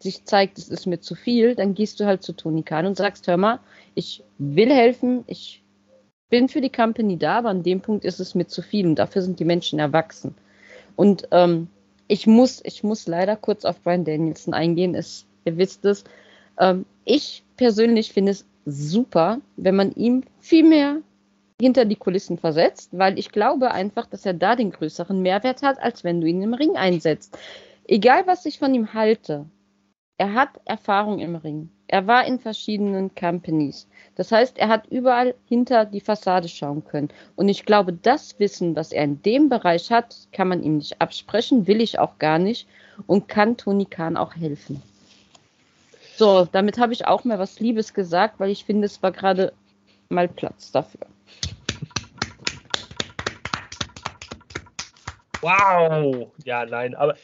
[0.00, 2.96] sich zeigt, es ist mir zu viel, dann gehst du halt zu Toni Kahn und
[2.96, 3.60] sagst, hör mal,
[3.94, 5.62] ich will helfen, ich
[6.30, 8.96] bin für die Company da, aber an dem Punkt ist es mir zu viel und
[8.96, 10.34] dafür sind die Menschen erwachsen.
[10.94, 11.68] Und ähm,
[12.06, 14.94] ich muss, ich muss leider kurz auf Brian Danielson eingehen.
[14.94, 16.04] Es, ihr wisst es.
[16.58, 20.98] Ähm, ich persönlich finde es super, wenn man ihm viel mehr
[21.60, 25.80] hinter die Kulissen versetzt, weil ich glaube einfach, dass er da den größeren Mehrwert hat,
[25.82, 27.36] als wenn du ihn im Ring einsetzt.
[27.86, 29.46] Egal, was ich von ihm halte,
[30.18, 31.70] er hat Erfahrung im Ring.
[31.86, 33.88] Er war in verschiedenen Companies.
[34.14, 37.08] Das heißt, er hat überall hinter die Fassade schauen können.
[37.34, 41.00] Und ich glaube, das Wissen, was er in dem Bereich hat, kann man ihm nicht
[41.00, 42.68] absprechen, will ich auch gar nicht
[43.06, 44.82] und kann Tony Khan auch helfen.
[46.18, 49.52] So, damit habe ich auch mal was Liebes gesagt, weil ich finde, es war gerade
[50.08, 51.06] mal Platz dafür.
[55.40, 56.32] Wow!
[56.44, 57.14] Ja, nein, aber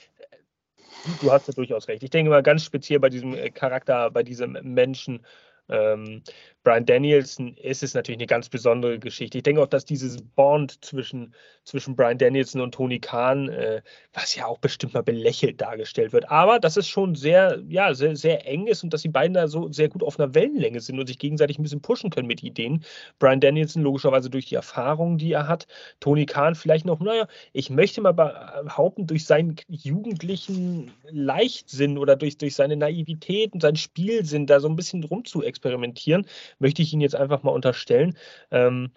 [1.21, 2.05] du hast ja durchaus recht.
[2.05, 5.27] Ich denke mal ganz speziell bei diesem äh, Charakter, bei diesem Menschen,
[5.69, 6.23] ähm,
[6.65, 9.37] Brian Danielson ist es natürlich eine ganz besondere Geschichte.
[9.37, 11.35] Ich denke auch, dass dieses Bond zwischen,
[11.65, 13.83] zwischen Brian Danielson und Tony Khan, äh,
[14.15, 18.17] was ja auch bestimmt mal belächelt dargestellt wird, aber dass es schon sehr, ja, sehr,
[18.17, 20.99] sehr eng ist und dass die beiden da so sehr gut auf einer Wellenlänge sind
[20.99, 22.83] und sich gegenseitig ein bisschen pushen können mit Ideen.
[23.19, 25.67] Brian Danielson logischerweise durch die Erfahrung, die er hat.
[26.01, 32.39] Tony Khan vielleicht noch, naja, ich möchte mal behaupten, durch seinen jugendlichen Leichtsinn oder durch,
[32.39, 36.27] durch seine Naivität und seinen Spielsinn da so ein bisschen rum zu experimentieren
[36.59, 38.17] möchte ich ihn jetzt einfach mal unterstellen,
[38.51, 38.91] ähm,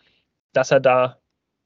[0.53, 1.19] dass er da,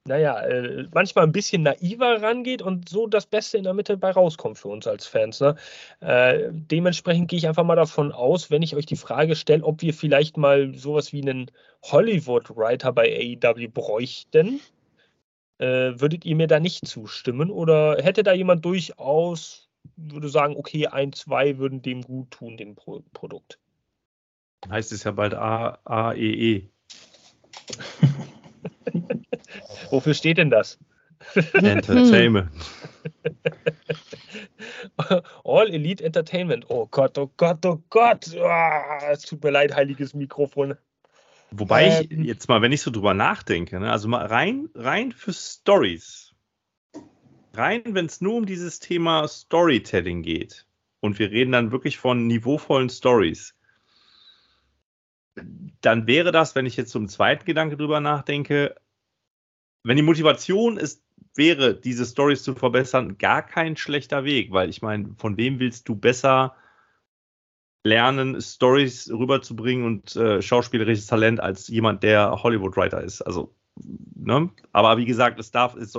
[0.07, 4.11] naja, äh, manchmal ein bisschen naiver rangeht und so das Beste in der Mitte bei
[4.11, 5.39] rauskommt für uns als Fans.
[5.39, 5.55] Ne?
[6.01, 9.81] Äh, dementsprechend gehe ich einfach mal davon aus, wenn ich euch die Frage stelle, ob
[9.81, 11.51] wir vielleicht mal sowas wie einen
[11.83, 14.59] Hollywood-Writer bei AEW bräuchten.
[15.59, 20.87] Äh, würdet ihr mir da nicht zustimmen oder hätte da jemand durchaus, würde sagen, okay,
[20.87, 23.61] ein, zwei würden dem gut tun, dem Pro Produkt?
[24.70, 26.55] Heißt es ja bald AEE.
[26.55, 26.70] E.
[29.89, 30.78] Wofür steht denn das?
[31.53, 32.49] Entertainment.
[35.43, 36.66] All Elite Entertainment.
[36.70, 38.36] Oh Gott, oh Gott, oh Gott.
[38.36, 40.76] Oh, es tut mir leid, heiliges Mikrofon.
[41.51, 45.12] Wobei ähm, ich jetzt mal, wenn ich so drüber nachdenke, ne, also mal rein, rein
[45.12, 46.34] für Stories,
[47.53, 50.66] rein, wenn es nur um dieses Thema Storytelling geht
[51.01, 53.53] und wir reden dann wirklich von niveauvollen Stories,
[55.81, 58.75] dann wäre das, wenn ich jetzt zum zweiten Gedanke drüber nachdenke,
[59.83, 61.03] wenn die Motivation ist,
[61.35, 65.87] wäre, diese Stories zu verbessern, gar kein schlechter Weg, weil ich meine, von wem willst
[65.87, 66.55] du besser
[67.83, 73.21] lernen, Stories rüberzubringen und äh, schauspielerisches Talent als jemand, der Hollywood-Writer ist?
[73.21, 73.55] Also,
[74.15, 74.49] ne?
[74.71, 75.97] Aber wie gesagt, es darf, es,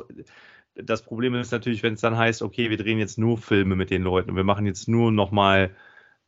[0.74, 3.90] das Problem ist natürlich, wenn es dann heißt, okay, wir drehen jetzt nur Filme mit
[3.90, 5.76] den Leuten und wir machen jetzt nur nochmal mal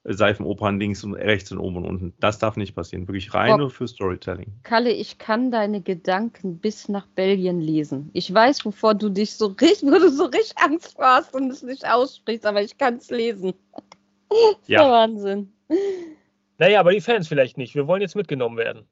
[0.04, 2.14] Seifenopern links und rechts und oben und unten.
[2.20, 3.08] Das darf nicht passieren.
[3.08, 4.52] Wirklich rein nur für Storytelling.
[4.62, 8.10] Kalle, ich kann deine Gedanken bis nach Belgien lesen.
[8.12, 11.62] Ich weiß, wovor du dich so richtig, wo du so richtig Angst hast und es
[11.62, 13.54] nicht aussprichst, aber ich kann es lesen.
[14.66, 14.82] ja.
[14.82, 15.52] Der Wahnsinn.
[16.58, 17.74] Naja, aber die Fans vielleicht nicht.
[17.74, 18.86] Wir wollen jetzt mitgenommen werden.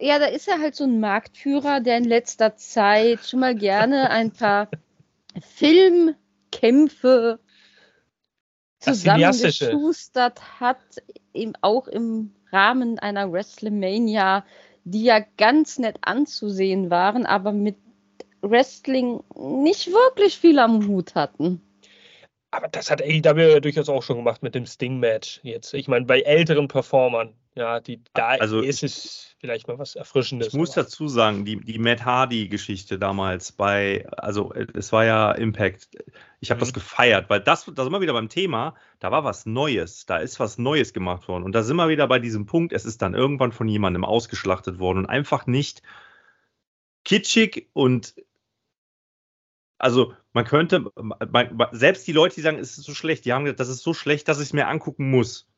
[0.00, 4.10] Ja, da ist er halt so ein Marktführer, der in letzter Zeit schon mal gerne
[4.10, 4.68] ein paar
[5.56, 7.40] Filmkämpfe
[8.82, 10.78] zusammengeschustert hat,
[11.32, 14.44] eben auch im Rahmen einer WrestleMania,
[14.84, 17.76] die ja ganz nett anzusehen waren, aber mit
[18.42, 21.62] Wrestling nicht wirklich viel am Hut hatten.
[22.50, 25.72] Aber das hat AEW durchaus auch schon gemacht mit dem Sting-Match jetzt.
[25.72, 30.48] Ich meine, bei älteren Performern, ja, die, da also ist es vielleicht mal was Erfrischendes.
[30.48, 35.88] Ich muss dazu sagen, die, die Matt Hardy-Geschichte damals bei, also es war ja Impact.
[36.40, 36.60] Ich habe mhm.
[36.60, 40.16] das gefeiert, weil das, da sind wir wieder beim Thema, da war was Neues, da
[40.16, 41.44] ist was Neues gemacht worden.
[41.44, 44.78] Und da sind wir wieder bei diesem Punkt, es ist dann irgendwann von jemandem ausgeschlachtet
[44.78, 45.82] worden und einfach nicht
[47.04, 48.14] kitschig und
[49.76, 53.44] also man könnte, man, selbst die Leute, die sagen, es ist so schlecht, die haben
[53.44, 55.48] gesagt, das ist so schlecht, dass ich es mir angucken muss.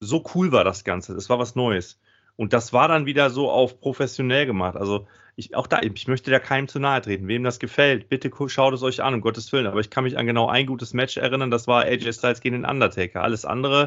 [0.00, 1.14] So cool war das Ganze.
[1.14, 2.00] Das war was Neues.
[2.36, 4.76] Und das war dann wieder so auf professionell gemacht.
[4.76, 7.28] Also ich, auch da, ich möchte da keinem zu nahe treten.
[7.28, 9.66] Wem das gefällt, bitte schaut es euch an, um Gottes Willen.
[9.66, 12.62] Aber ich kann mich an genau ein gutes Match erinnern, das war AJ Styles gegen
[12.62, 13.22] den Undertaker.
[13.22, 13.86] Alles andere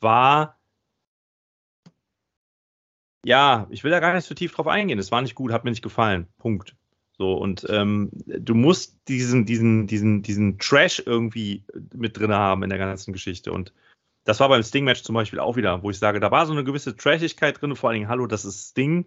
[0.00, 0.58] war
[3.24, 4.98] Ja, ich will da gar nicht so tief drauf eingehen.
[4.98, 6.28] Es war nicht gut, hat mir nicht gefallen.
[6.38, 6.76] Punkt.
[7.16, 12.70] So, und ähm, du musst diesen, diesen, diesen, diesen Trash irgendwie mit drin haben in
[12.70, 13.52] der ganzen Geschichte.
[13.52, 13.72] Und
[14.24, 16.64] das war beim Sting-Match zum Beispiel auch wieder, wo ich sage, da war so eine
[16.64, 19.06] gewisse Trashigkeit drin, vor allen Dingen, hallo, das ist Sting,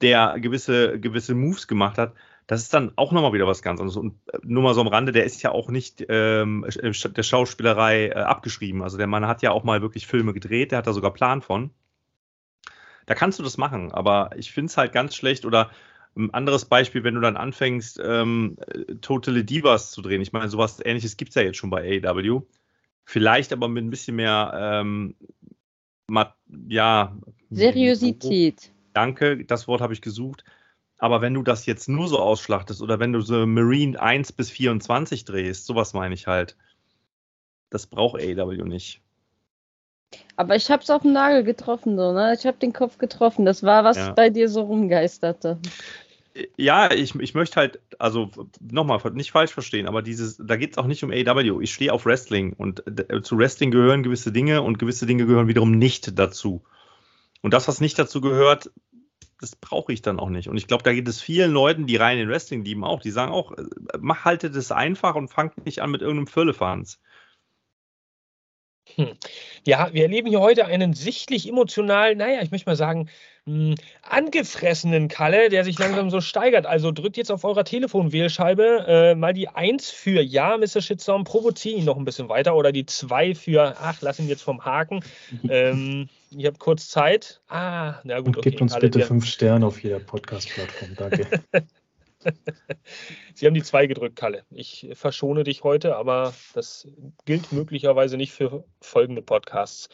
[0.00, 2.14] der gewisse, gewisse Moves gemacht hat.
[2.46, 3.96] Das ist dann auch nochmal wieder was ganz anderes.
[3.96, 8.08] Und äh, nur mal so am Rande, der ist ja auch nicht ähm, der Schauspielerei
[8.08, 8.82] äh, abgeschrieben.
[8.82, 11.42] Also der Mann hat ja auch mal wirklich Filme gedreht, der hat da sogar Plan
[11.42, 11.70] von.
[13.06, 15.70] Da kannst du das machen, aber ich finde es halt ganz schlecht oder
[16.16, 18.56] ein anderes Beispiel, wenn du dann anfängst, ähm,
[19.00, 20.20] Totally Divas zu drehen.
[20.20, 22.42] Ich meine, sowas ähnliches gibt es ja jetzt schon bei AEW.
[23.04, 25.16] Vielleicht aber mit ein bisschen mehr, ähm,
[26.68, 27.16] ja.
[27.50, 28.72] Seriosität.
[28.92, 30.44] Danke, das Wort habe ich gesucht.
[30.98, 34.50] Aber wenn du das jetzt nur so ausschlachtest oder wenn du so Marine 1 bis
[34.50, 36.56] 24 drehst, sowas meine ich halt.
[37.70, 39.00] Das braucht AEW nicht.
[40.36, 42.34] Aber ich habe es auf den Nagel getroffen, so, ne?
[42.38, 43.44] Ich habe den Kopf getroffen.
[43.44, 44.12] Das war, was ja.
[44.12, 45.58] bei dir so rumgeisterte.
[46.56, 50.78] Ja, ich, ich möchte halt, also nochmal, nicht falsch verstehen, aber dieses, da geht es
[50.78, 51.60] auch nicht um AEW.
[51.60, 55.48] Ich stehe auf Wrestling und äh, zu Wrestling gehören gewisse Dinge und gewisse Dinge gehören
[55.48, 56.62] wiederum nicht dazu.
[57.42, 58.70] Und das, was nicht dazu gehört,
[59.40, 60.48] das brauche ich dann auch nicht.
[60.48, 63.00] Und ich glaube, da geht es vielen Leuten, die rein in Wrestling lieben, auch.
[63.00, 63.64] Die sagen auch, äh,
[63.98, 67.00] mach haltet es einfach und fangt nicht an mit irgendeinem Füllefanz.
[69.00, 69.16] Hm.
[69.64, 73.08] Ja, wir erleben hier heute einen sichtlich emotional, naja, ich möchte mal sagen,
[73.46, 76.66] mh, hm, angefressenen Kalle, der sich langsam so steigert.
[76.66, 80.80] Also drückt jetzt auf eurer Telefonwählscheibe äh, mal die 1 für Ja, Mr.
[80.80, 84.42] Shitstorm, provoziere ihn noch ein bisschen weiter oder die 2 für Ach, lass ihn jetzt
[84.42, 85.02] vom Haken.
[85.48, 87.40] ähm, ich habe kurz Zeit.
[87.48, 88.28] Ah, na gut.
[88.28, 90.94] Und okay, gebt uns Kalle, bitte 5 Sterne auf jeder Podcast-Plattform.
[90.96, 91.26] Danke.
[93.34, 94.44] Sie haben die zwei gedrückt, Kalle.
[94.50, 96.88] Ich verschone dich heute, aber das
[97.24, 99.88] gilt möglicherweise nicht für folgende Podcasts.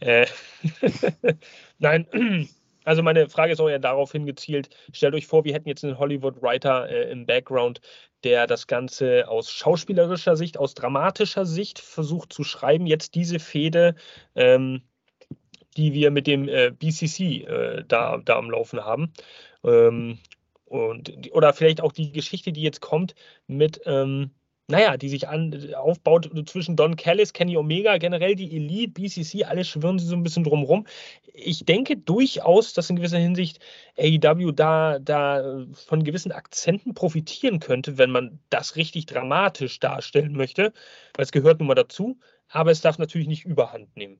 [0.00, 0.26] Äh,
[1.78, 2.06] Nein,
[2.84, 5.98] also meine Frage ist auch eher darauf hingezielt, stellt euch vor, wir hätten jetzt einen
[5.98, 7.80] Hollywood-Writer äh, im Background,
[8.22, 12.86] der das Ganze aus schauspielerischer Sicht, aus dramatischer Sicht versucht zu schreiben.
[12.86, 13.94] Jetzt diese Fehde,
[14.34, 14.82] ähm,
[15.76, 19.12] die wir mit dem äh, BCC äh, da, da am Laufen haben.
[19.64, 20.18] Ähm,
[20.74, 23.14] und, oder vielleicht auch die Geschichte, die jetzt kommt
[23.46, 24.30] mit, ähm,
[24.68, 29.64] naja, die sich an, aufbaut zwischen Don Callis, Kenny Omega, generell die Elite, BCC, alle
[29.64, 30.86] schwirren sie so ein bisschen drumherum.
[31.32, 33.60] Ich denke durchaus, dass in gewisser Hinsicht
[33.98, 40.72] AEW da, da von gewissen Akzenten profitieren könnte, wenn man das richtig dramatisch darstellen möchte,
[41.14, 42.18] weil es gehört nun mal dazu,
[42.48, 44.18] aber es darf natürlich nicht überhand nehmen.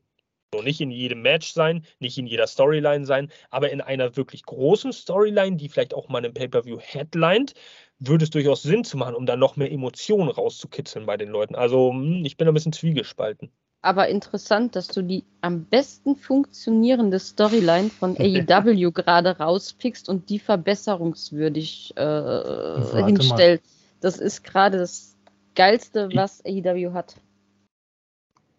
[0.54, 4.44] So, nicht in jedem Match sein, nicht in jeder Storyline sein, aber in einer wirklich
[4.44, 7.54] großen Storyline, die vielleicht auch mal im Pay-Per-View headlined,
[7.98, 11.56] würde es durchaus Sinn zu machen, um da noch mehr Emotionen rauszukitzeln bei den Leuten.
[11.56, 13.50] Also hm, ich bin ein bisschen zwiegespalten.
[13.82, 20.38] Aber interessant, dass du die am besten funktionierende Storyline von AEW gerade rauspickst und die
[20.38, 23.64] verbesserungswürdig äh, hinstellst.
[24.00, 25.16] Das ist gerade das
[25.56, 27.16] Geilste, was AEW hat.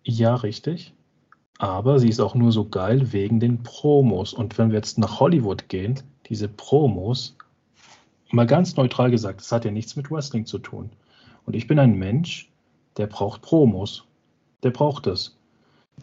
[0.03, 0.94] Ja, richtig.
[1.57, 4.33] Aber sie ist auch nur so geil wegen den Promos.
[4.33, 7.37] Und wenn wir jetzt nach Hollywood gehen, diese Promos,
[8.31, 10.89] mal ganz neutral gesagt, das hat ja nichts mit Wrestling zu tun.
[11.45, 12.49] Und ich bin ein Mensch,
[12.97, 14.03] der braucht Promos.
[14.63, 15.37] Der braucht es.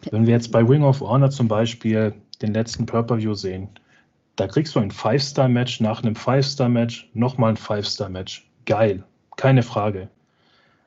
[0.09, 3.69] Wenn wir jetzt bei Ring of Honor zum Beispiel den letzten Pay-Per-View sehen,
[4.35, 8.49] da kriegst du ein Five-Star-Match nach einem Five-Star-Match, nochmal ein Five-Star-Match.
[8.65, 9.03] Geil,
[9.35, 10.09] keine Frage.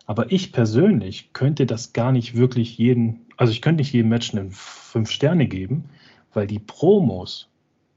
[0.06, 4.34] Aber ich persönlich könnte das gar nicht wirklich jeden also ich könnte nicht jedem Match
[4.34, 5.90] einen fünf Sterne geben,
[6.32, 7.48] weil die Promos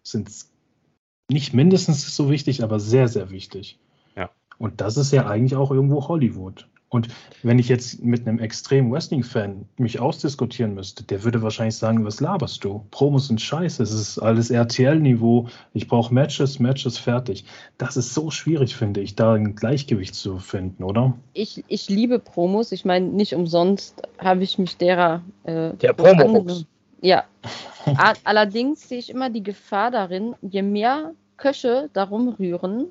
[0.04, 0.30] sind
[1.30, 3.78] nicht mindestens so wichtig, aber sehr, sehr wichtig.
[4.16, 4.30] Ja.
[4.58, 6.68] Und das ist ja eigentlich auch irgendwo Hollywood.
[6.90, 7.08] Und
[7.44, 12.20] wenn ich jetzt mit einem extremen Wrestling-Fan mich ausdiskutieren müsste, der würde wahrscheinlich sagen, was
[12.20, 12.84] laberst du?
[12.90, 17.46] Promos sind scheiße, es ist alles RTL-Niveau, ich brauche Matches, Matches fertig.
[17.78, 21.14] Das ist so schwierig, finde ich, da ein Gleichgewicht zu finden, oder?
[21.34, 25.22] Ich, ich liebe Promos, ich meine, nicht umsonst habe ich mich derer...
[25.44, 26.46] Äh, Der promo
[27.02, 27.24] Ja.
[28.24, 32.88] Allerdings sehe ich immer die Gefahr darin, je mehr Köche darum rühren,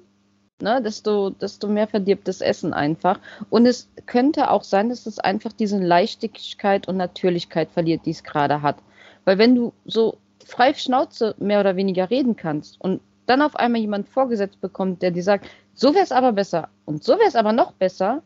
[0.61, 3.21] ne, desto, desto mehr verdirbt das Essen einfach.
[3.51, 8.25] Und es könnte auch sein, dass es einfach diese Leichtigkeit und Natürlichkeit verliert, die es
[8.25, 8.79] gerade hat.
[9.25, 13.81] Weil wenn du so frei Schnauze mehr oder weniger reden kannst und dann auf einmal
[13.81, 17.37] jemand vorgesetzt bekommt, der dir sagt, so wäre es aber besser und so wäre es
[17.37, 18.23] aber noch besser,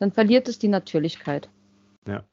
[0.00, 1.48] dann verliert es die Natürlichkeit.
[2.06, 2.24] Ja.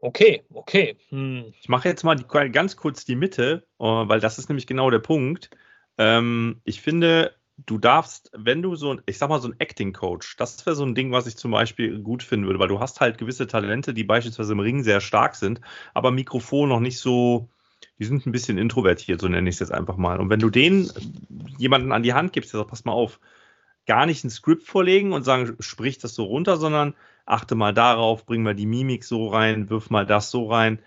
[0.00, 0.96] Okay, okay.
[1.10, 1.52] Hm.
[1.60, 4.90] Ich mache jetzt mal die, ganz kurz die Mitte, äh, weil das ist nämlich genau
[4.90, 5.50] der Punkt.
[5.98, 10.36] Ähm, ich finde, du darfst, wenn du so ein, ich sag mal, so ein Acting-Coach,
[10.36, 13.00] das wäre so ein Ding, was ich zum Beispiel gut finden würde, weil du hast
[13.00, 15.60] halt gewisse Talente, die beispielsweise im Ring sehr stark sind,
[15.94, 17.48] aber Mikrofon noch nicht so,
[17.98, 20.18] die sind ein bisschen introvertiert, so nenne ich es jetzt einfach mal.
[20.18, 20.90] Und wenn du denen
[21.58, 23.20] jemanden an die Hand gibst, der sagt, pass mal auf,
[23.86, 26.94] gar nicht ein Skript vorlegen und sagen, sprich das so runter, sondern
[27.26, 30.78] achte mal darauf, bring mal die Mimik so rein, wirf mal das so rein.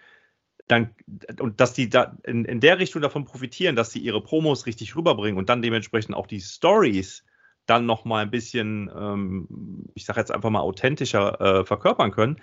[0.68, 0.96] Dann,
[1.40, 4.96] und dass die da in, in der Richtung davon profitieren, dass sie ihre Promos richtig
[4.96, 7.24] rüberbringen und dann dementsprechend auch die Stories
[7.68, 12.42] dann nochmal ein bisschen, ähm, ich sage jetzt einfach mal authentischer äh, verkörpern können,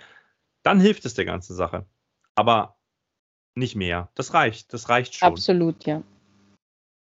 [0.63, 1.85] dann hilft es der ganzen Sache.
[2.35, 2.77] Aber
[3.55, 4.09] nicht mehr.
[4.15, 4.73] Das reicht.
[4.73, 5.27] Das reicht schon.
[5.27, 6.01] Absolut, ja.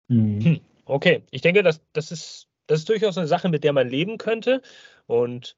[0.08, 0.60] Hm.
[0.84, 4.18] Okay, ich denke, das, das, ist, das ist durchaus eine Sache, mit der man leben
[4.18, 4.62] könnte.
[5.06, 5.56] Und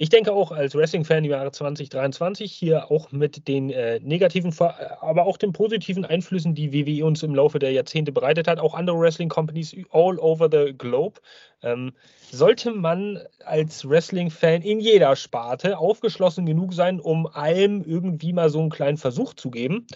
[0.00, 4.54] ich denke auch als Wrestling-Fan im Jahre 2023 hier auch mit den äh, negativen,
[5.00, 8.74] aber auch den positiven Einflüssen, die WWE uns im Laufe der Jahrzehnte bereitet hat, auch
[8.74, 11.20] andere Wrestling-Companies all over the globe,
[11.62, 11.92] ähm,
[12.30, 18.60] sollte man als Wrestling-Fan in jeder Sparte aufgeschlossen genug sein, um allem irgendwie mal so
[18.60, 19.86] einen kleinen Versuch zu geben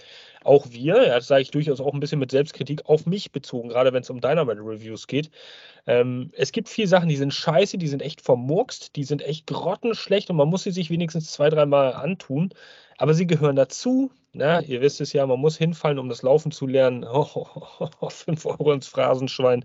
[0.45, 3.93] auch wir, das sage ich durchaus auch ein bisschen mit Selbstkritik, auf mich bezogen, gerade
[3.93, 5.31] wenn es um Dynamite-Reviews geht.
[5.87, 9.47] Ähm, es gibt viele Sachen, die sind scheiße, die sind echt vermurkst, die sind echt
[9.47, 12.53] grottenschlecht und man muss sie sich wenigstens zwei, dreimal antun.
[12.99, 14.11] Aber sie gehören dazu.
[14.35, 17.05] Na, ihr wisst es ja, man muss hinfallen, um das Laufen zu lernen.
[17.15, 19.65] Oh, 5 Euro ins Phrasenschwein.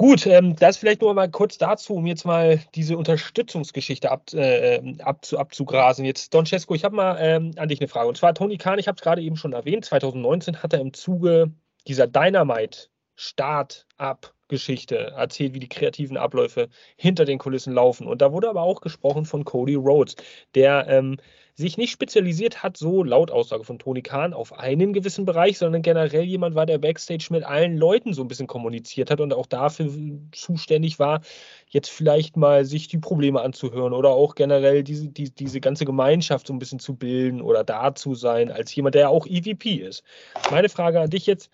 [0.00, 4.80] Gut, ähm, das vielleicht nur mal kurz dazu, um jetzt mal diese Unterstützungsgeschichte ab, äh,
[5.00, 6.06] abzu, abzugrasen.
[6.06, 8.08] Jetzt, Don Cesco, ich habe mal ähm, an dich eine Frage.
[8.08, 10.94] Und zwar Tony Khan, ich habe es gerade eben schon erwähnt, 2019 hat er im
[10.94, 11.52] Zuge
[11.86, 18.06] dieser Dynamite Start-up-Geschichte erzählt, wie die kreativen Abläufe hinter den Kulissen laufen.
[18.06, 20.16] Und da wurde aber auch gesprochen von Cody Rhodes,
[20.54, 21.18] der ähm,
[21.60, 25.82] sich nicht spezialisiert hat, so laut Aussage von Tony Khan, auf einen gewissen Bereich, sondern
[25.82, 29.46] generell jemand war, der Backstage mit allen Leuten so ein bisschen kommuniziert hat und auch
[29.46, 29.90] dafür
[30.32, 31.20] zuständig war,
[31.68, 36.46] jetzt vielleicht mal sich die Probleme anzuhören oder auch generell diese, die, diese ganze Gemeinschaft
[36.46, 40.02] so ein bisschen zu bilden oder da zu sein, als jemand, der auch EVP ist.
[40.50, 41.50] Meine Frage an dich jetzt,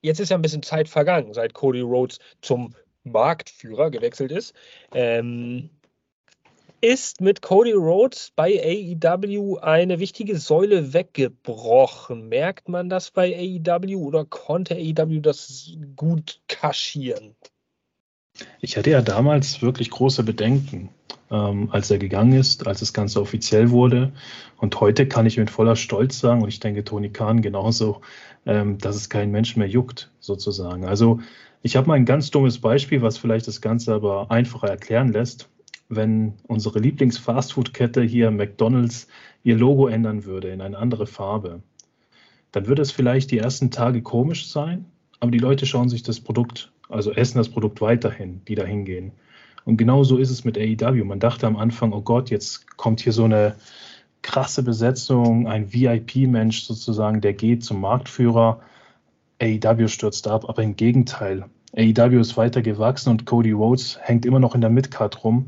[0.00, 2.74] jetzt ist ja ein bisschen Zeit vergangen, seit Cody Rhodes zum
[3.04, 4.54] Marktführer gewechselt ist.
[4.94, 5.70] Ähm,
[6.86, 12.28] ist mit Cody Rhodes bei AEW eine wichtige Säule weggebrochen.
[12.28, 17.34] Merkt man das bei AEW oder konnte AEW das gut kaschieren?
[18.60, 20.90] Ich hatte ja damals wirklich große Bedenken,
[21.28, 24.12] ähm, als er gegangen ist, als das Ganze offiziell wurde.
[24.58, 28.00] Und heute kann ich mit voller Stolz sagen, und ich denke Tony Khan genauso,
[28.44, 30.84] ähm, dass es keinen Menschen mehr juckt, sozusagen.
[30.84, 31.18] Also
[31.62, 35.48] ich habe mal ein ganz dummes Beispiel, was vielleicht das Ganze aber einfacher erklären lässt
[35.88, 39.08] wenn unsere Lieblings-Fastfood-Kette hier McDonald's
[39.44, 41.62] ihr Logo ändern würde in eine andere Farbe,
[42.52, 44.86] dann würde es vielleicht die ersten Tage komisch sein,
[45.20, 49.12] aber die Leute schauen sich das Produkt, also essen das Produkt weiterhin, die da hingehen.
[49.64, 51.04] Und genau so ist es mit AEW.
[51.04, 53.56] Man dachte am Anfang, oh Gott, jetzt kommt hier so eine
[54.22, 58.60] krasse Besetzung, ein VIP-Mensch sozusagen, der geht zum Marktführer.
[59.40, 61.46] AEW stürzt ab, aber im Gegenteil.
[61.76, 65.46] AEW ist weiter gewachsen und Cody Rhodes hängt immer noch in der Midcard rum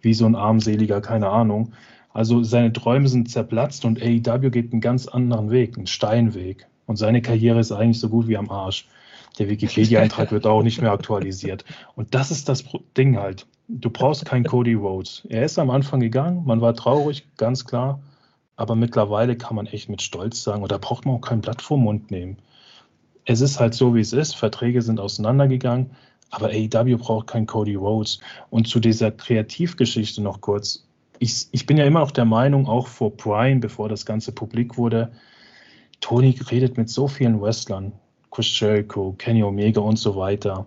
[0.00, 1.72] wie so ein armseliger, keine Ahnung.
[2.12, 6.66] Also seine Träume sind zerplatzt und AEW geht einen ganz anderen Weg, einen Steinweg.
[6.86, 8.88] Und seine Karriere ist eigentlich so gut wie am Arsch.
[9.38, 11.64] Der Wikipedia-Eintrag wird auch nicht mehr aktualisiert.
[11.94, 12.64] Und das ist das
[12.96, 13.46] Ding halt.
[13.68, 15.24] Du brauchst keinen Cody Rhodes.
[15.28, 18.00] Er ist am Anfang gegangen, man war traurig, ganz klar.
[18.56, 21.78] Aber mittlerweile kann man echt mit Stolz sagen, oder braucht man auch kein Blatt vor
[21.78, 22.38] Mund nehmen.
[23.24, 24.34] Es ist halt so, wie es ist.
[24.34, 25.92] Verträge sind auseinandergegangen.
[26.30, 28.20] Aber AEW braucht keinen Cody Rhodes.
[28.50, 30.86] Und zu dieser Kreativgeschichte noch kurz.
[31.18, 34.78] Ich, ich bin ja immer noch der Meinung, auch vor Brian, bevor das Ganze publik
[34.78, 35.10] wurde,
[36.00, 37.92] Tony redet mit so vielen Wrestlern,
[38.30, 40.66] Chris Jericho, Kenny Omega und so weiter.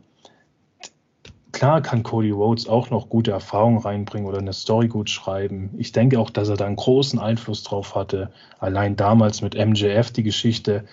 [1.52, 5.70] Klar kann Cody Rhodes auch noch gute Erfahrungen reinbringen oder eine Story gut schreiben.
[5.78, 8.32] Ich denke auch, dass er da einen großen Einfluss drauf hatte.
[8.60, 10.86] Allein damals mit MJF die Geschichte,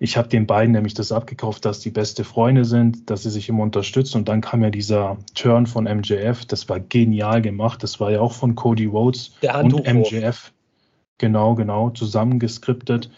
[0.00, 3.48] ich habe den beiden nämlich das abgekauft, dass die beste Freunde sind, dass sie sich
[3.48, 4.18] immer unterstützen.
[4.18, 6.44] Und dann kam ja dieser Turn von MJF.
[6.46, 7.82] Das war genial gemacht.
[7.82, 10.52] Das war ja auch von Cody Rhodes und MJF.
[11.18, 13.10] Genau, genau, zusammengeskriptet.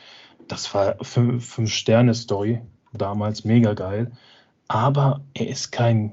[0.49, 2.61] Das war fünf Sterne Story
[2.95, 4.12] damals mega geil.
[4.68, 6.12] Aber er ist kein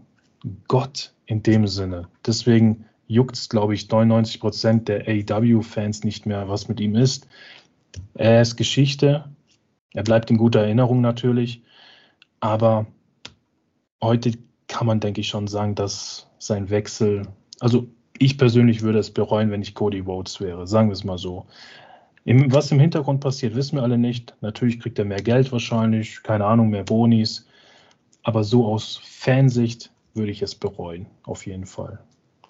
[0.67, 2.09] Gott in dem Sinne.
[2.25, 7.27] Deswegen juckt es, glaube ich, 99 Prozent der AEW-Fans nicht mehr, was mit ihm ist.
[8.15, 9.25] Er ist Geschichte,
[9.97, 11.63] er bleibt in guter Erinnerung natürlich,
[12.39, 12.85] aber
[13.99, 14.33] heute
[14.67, 17.23] kann man, denke ich, schon sagen, dass sein Wechsel,
[17.61, 17.87] also
[18.19, 21.47] ich persönlich würde es bereuen, wenn ich Cody Rhodes wäre, sagen wir es mal so.
[22.25, 24.35] Im, was im Hintergrund passiert, wissen wir alle nicht.
[24.41, 27.47] Natürlich kriegt er mehr Geld wahrscheinlich, keine Ahnung, mehr Bonis.
[28.21, 31.97] Aber so aus Fansicht würde ich es bereuen, auf jeden Fall.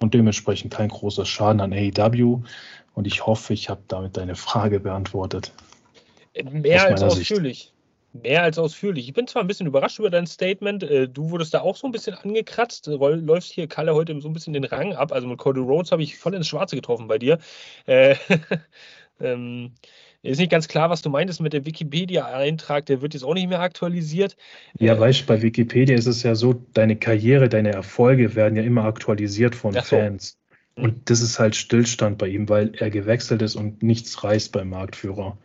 [0.00, 2.42] Und dementsprechend kein großer Schaden an AEW.
[2.92, 5.54] Und ich hoffe, ich habe damit deine Frage beantwortet.
[6.44, 7.58] Mehr als ausführlich.
[7.58, 7.74] Sicht.
[8.22, 9.06] Mehr als ausführlich.
[9.06, 10.82] Ich bin zwar ein bisschen überrascht über dein Statement.
[10.82, 12.86] Äh, du wurdest da auch so ein bisschen angekratzt.
[12.86, 15.12] Du läufst hier Kalle heute so ein bisschen den Rang ab.
[15.12, 17.38] Also mit Cody Rhodes habe ich voll ins Schwarze getroffen bei dir.
[17.86, 18.16] Äh,
[19.20, 19.72] ähm,
[20.22, 22.86] ist nicht ganz klar, was du meintest mit dem Wikipedia-Eintrag.
[22.86, 24.36] Der wird jetzt auch nicht mehr aktualisiert.
[24.78, 28.56] Ja, äh, weißt du, bei Wikipedia ist es ja so, deine Karriere, deine Erfolge werden
[28.56, 29.80] ja immer aktualisiert von so.
[29.80, 30.38] Fans.
[30.74, 34.70] Und das ist halt Stillstand bei ihm, weil er gewechselt ist und nichts reißt beim
[34.70, 35.36] Marktführer.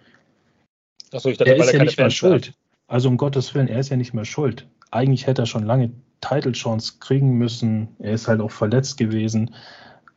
[1.14, 2.54] Achso, ich dachte, er ist er ja nicht mehr schuld.
[2.88, 4.68] Also um Gottes Willen, er ist ja nicht mehr schuld.
[4.92, 5.92] Eigentlich hätte er schon lange
[6.22, 7.96] Title Chance kriegen müssen.
[8.00, 9.54] Er ist halt auch verletzt gewesen.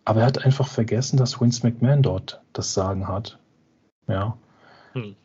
[0.04, 3.38] Aber er hat einfach vergessen, dass Vince McMahon dort das Sagen hat.
[4.08, 4.36] Ja.
[4.92, 5.16] Hm.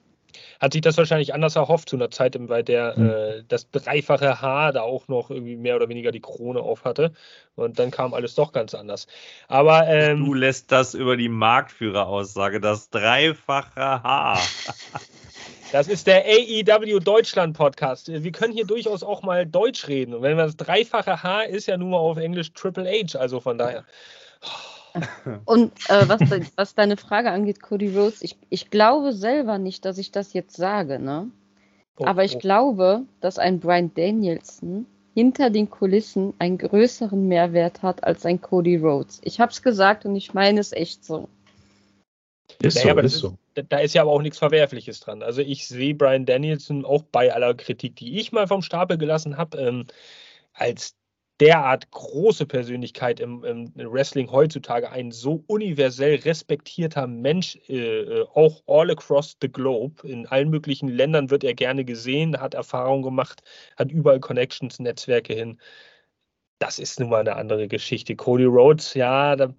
[0.59, 3.09] Hat sich das wahrscheinlich anders erhofft zu einer Zeit, bei der hm.
[3.09, 7.11] äh, das dreifache Haar da auch noch irgendwie mehr oder weniger die Krone auf hatte.
[7.55, 9.07] Und dann kam alles doch ganz anders.
[9.47, 14.39] Aber ähm, du lässt das über die Marktführeraussage, das dreifache Haar.
[15.71, 18.09] Das ist der AEW Deutschland Podcast.
[18.09, 20.13] Wir können hier durchaus auch mal Deutsch reden.
[20.13, 23.39] Und wenn man das dreifache H ist ja nun mal auf Englisch Triple H, also
[23.39, 23.85] von daher.
[25.45, 26.19] Und äh, was,
[26.57, 30.57] was, deine Frage angeht, Cody Rhodes, ich, ich glaube selber nicht, dass ich das jetzt
[30.57, 31.29] sage, ne?
[31.97, 32.39] Oh, Aber ich oh.
[32.39, 38.75] glaube, dass ein Brian Danielson hinter den Kulissen einen größeren Mehrwert hat als ein Cody
[38.75, 39.21] Rhodes.
[39.23, 41.29] Ich habe es gesagt und ich meine es echt so.
[42.59, 45.23] Ist naja, so, ist so da ist ja aber auch nichts Verwerfliches dran.
[45.23, 49.37] Also ich sehe Brian Danielson auch bei aller Kritik, die ich mal vom Stapel gelassen
[49.37, 49.85] habe, ähm,
[50.53, 50.95] als
[51.39, 58.61] derart große Persönlichkeit im, im, Wrestling heutzutage, ein so universell respektierter Mensch, äh, äh, auch
[58.67, 60.07] all across the globe.
[60.07, 63.41] In allen möglichen Ländern wird er gerne gesehen, hat Erfahrung gemacht,
[63.75, 65.59] hat überall Connections, Netzwerke hin.
[66.59, 68.15] Das ist nun mal eine andere Geschichte.
[68.15, 69.53] Cody Rhodes, ja, da,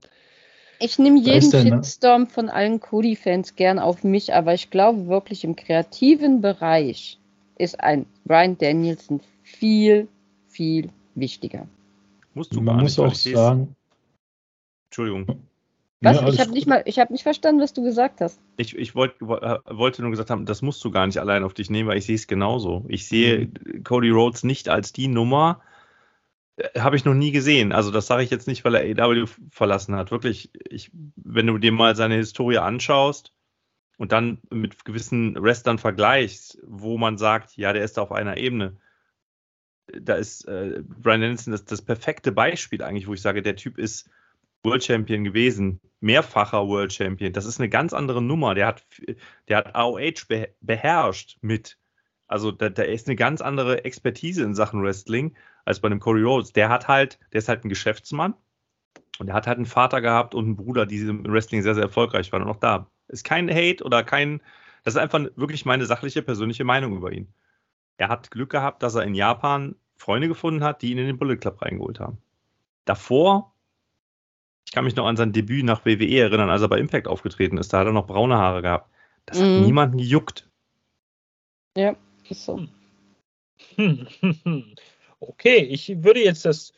[0.82, 1.70] ich nehme jeden der, ne?
[1.70, 7.18] Shitstorm von allen Cody-Fans gern auf mich, aber ich glaube wirklich im kreativen Bereich
[7.58, 10.08] ist ein Brian Danielson viel,
[10.48, 11.66] viel wichtiger.
[12.34, 13.76] Musst du Man muss auch sagen.
[14.88, 15.46] Entschuldigung.
[16.02, 16.20] Was?
[16.20, 18.40] Ja, ich habe nicht mal, nicht verstanden, was du gesagt hast.
[18.56, 21.70] Ich, ich wollt, wollte nur gesagt haben, das musst du gar nicht allein auf dich
[21.70, 22.84] nehmen, weil ich sehe es genauso.
[22.88, 23.84] Ich sehe mhm.
[23.84, 25.60] Cody Rhodes nicht als die Nummer,
[26.76, 27.72] habe ich noch nie gesehen.
[27.72, 30.10] Also das sage ich jetzt nicht, weil er AW verlassen hat.
[30.10, 33.32] Wirklich, ich, wenn du dir mal seine Historie anschaust
[33.96, 38.36] und dann mit gewissen Wrestlern vergleichst, wo man sagt, ja, der ist da auf einer
[38.36, 38.76] Ebene.
[39.86, 43.78] Da ist äh, Brian Dennison das, das perfekte Beispiel eigentlich, wo ich sage, der Typ
[43.78, 44.08] ist
[44.62, 47.32] World Champion gewesen, mehrfacher World Champion.
[47.32, 48.54] Das ist eine ganz andere Nummer.
[48.54, 48.84] Der hat,
[49.48, 50.26] der hat AOH
[50.60, 51.78] beherrscht mit.
[52.28, 55.34] Also da, da ist eine ganz andere Expertise in Sachen Wrestling
[55.64, 56.52] als bei einem Corey Rhodes.
[56.52, 58.34] Der hat halt, der ist halt ein Geschäftsmann
[59.18, 61.84] und der hat halt einen Vater gehabt und einen Bruder, die im Wrestling sehr, sehr
[61.84, 62.90] erfolgreich waren und auch da.
[63.08, 64.40] Ist kein Hate oder kein,
[64.84, 67.32] das ist einfach wirklich meine sachliche, persönliche Meinung über ihn.
[67.98, 71.18] Er hat Glück gehabt, dass er in Japan Freunde gefunden hat, die ihn in den
[71.18, 72.18] Bullet Club reingeholt haben.
[72.84, 73.54] Davor,
[74.66, 77.58] ich kann mich noch an sein Debüt nach WWE erinnern, als er bei Impact aufgetreten
[77.58, 78.90] ist, da hat er noch braune Haare gehabt.
[79.26, 80.48] Das hat niemanden gejuckt.
[81.76, 81.94] Ja,
[82.28, 82.66] ist so.
[83.76, 84.06] Hm.
[85.22, 86.72] Okay, ich würde jetzt das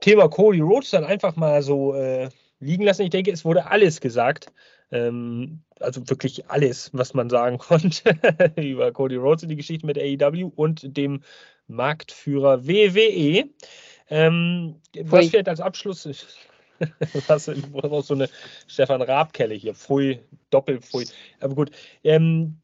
[0.00, 2.28] Thema Cody Rhodes dann einfach mal so äh,
[2.58, 3.02] liegen lassen.
[3.02, 4.52] Ich denke, es wurde alles gesagt.
[4.92, 8.14] Ähm, also wirklich alles, was man sagen konnte
[8.56, 11.22] über Cody Rhodes in die Geschichte mit AEW und dem
[11.68, 13.48] Marktführer WWE.
[14.08, 16.06] Ähm, was vielleicht als Abschluss
[17.28, 18.28] was auch so eine
[18.66, 19.74] Stefan Raab-Kelle hier.
[19.74, 20.20] Pfui,
[20.50, 21.06] Doppelpfui.
[21.40, 21.70] Aber gut.
[22.02, 22.58] Ähm,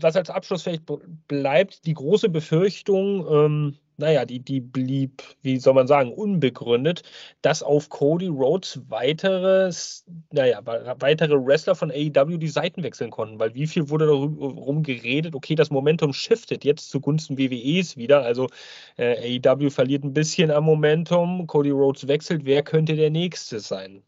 [0.00, 0.84] was als Abschluss vielleicht
[1.26, 7.02] bleibt, die große Befürchtung, ähm, naja, die, die blieb, wie soll man sagen, unbegründet,
[7.42, 13.54] dass auf Cody Rhodes weiteres, naja, weitere Wrestler von AEW die Seiten wechseln konnten, weil
[13.54, 18.48] wie viel wurde darum geredet, okay, das Momentum shiftet jetzt zugunsten WWEs wieder, also
[18.96, 24.04] äh, AEW verliert ein bisschen am Momentum, Cody Rhodes wechselt, wer könnte der Nächste sein?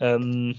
[0.00, 0.56] Ähm,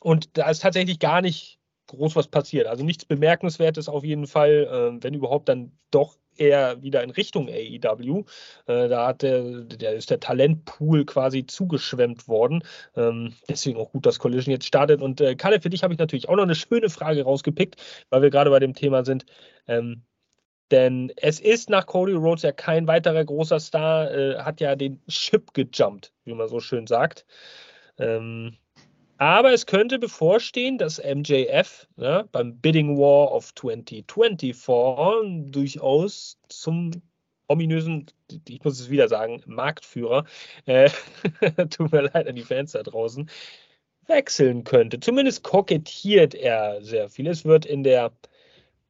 [0.00, 2.66] und da ist tatsächlich gar nicht groß was passiert.
[2.68, 4.68] Also nichts Bemerkenswertes auf jeden Fall,
[5.00, 8.24] äh, wenn überhaupt dann doch eher wieder in Richtung AEW.
[8.66, 12.62] Äh, da hat der, der ist der Talentpool quasi zugeschwemmt worden.
[12.96, 15.02] Ähm, deswegen auch gut, dass Collision jetzt startet.
[15.02, 17.76] Und äh, Kalle, für dich habe ich natürlich auch noch eine schöne Frage rausgepickt,
[18.10, 19.26] weil wir gerade bei dem Thema sind.
[19.66, 20.02] Ähm,
[20.70, 25.00] denn es ist nach Cody Rhodes ja kein weiterer großer Star, äh, hat ja den
[25.08, 27.24] Chip gejumpt, wie man so schön sagt.
[27.98, 28.56] Ähm,
[29.18, 37.02] aber es könnte bevorstehen, dass MJF ne, beim Bidding War of 2024 durchaus zum
[37.48, 38.06] ominösen,
[38.46, 40.24] ich muss es wieder sagen, Marktführer,
[40.66, 40.90] äh,
[41.70, 43.28] tut mir leid an die Fans da draußen,
[44.06, 45.00] wechseln könnte.
[45.00, 47.26] Zumindest kokettiert er sehr viel.
[47.26, 48.12] Es wird in der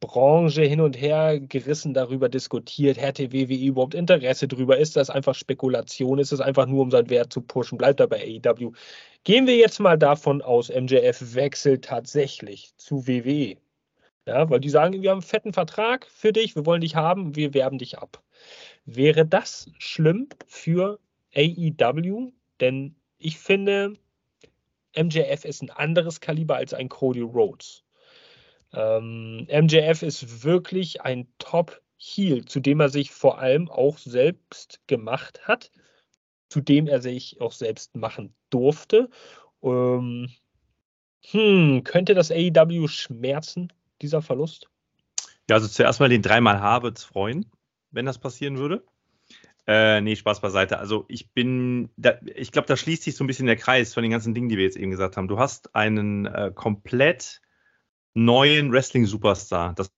[0.01, 4.79] Branche hin und her gerissen darüber diskutiert, hätte WWE überhaupt Interesse drüber?
[4.79, 6.19] Ist das einfach Spekulation?
[6.19, 7.79] Ist es einfach nur, um seinen Wert zu pushen?
[7.79, 8.73] Bleibt er bei AEW?
[9.25, 13.57] Gehen wir jetzt mal davon aus, MJF wechselt tatsächlich zu WWE.
[14.27, 17.35] Ja, weil die sagen, wir haben einen fetten Vertrag für dich, wir wollen dich haben,
[17.35, 18.23] wir werben dich ab.
[18.85, 20.99] Wäre das schlimm für
[21.35, 22.31] AEW?
[22.61, 23.95] Denn ich finde,
[24.97, 27.85] MJF ist ein anderes Kaliber als ein Cody Rhodes.
[28.73, 35.47] Ähm, MJF ist wirklich ein Top-Heel, zu dem er sich vor allem auch selbst gemacht
[35.47, 35.71] hat,
[36.49, 39.09] zu dem er sich auch selbst machen durfte.
[39.63, 40.31] Ähm,
[41.31, 44.69] hm, könnte das AEW schmerzen, dieser Verlust?
[45.49, 47.51] Ja, also zuerst mal den dreimal H wird es freuen,
[47.91, 48.85] wenn das passieren würde.
[49.67, 50.79] Äh, nee, Spaß beiseite.
[50.79, 54.03] Also ich bin, da, ich glaube, da schließt sich so ein bisschen der Kreis von
[54.03, 55.29] den ganzen Dingen, die wir jetzt eben gesagt haben.
[55.29, 57.43] Du hast einen äh, komplett
[58.15, 59.75] neuen Wrestling-Superstar.
[59.75, 59.91] Das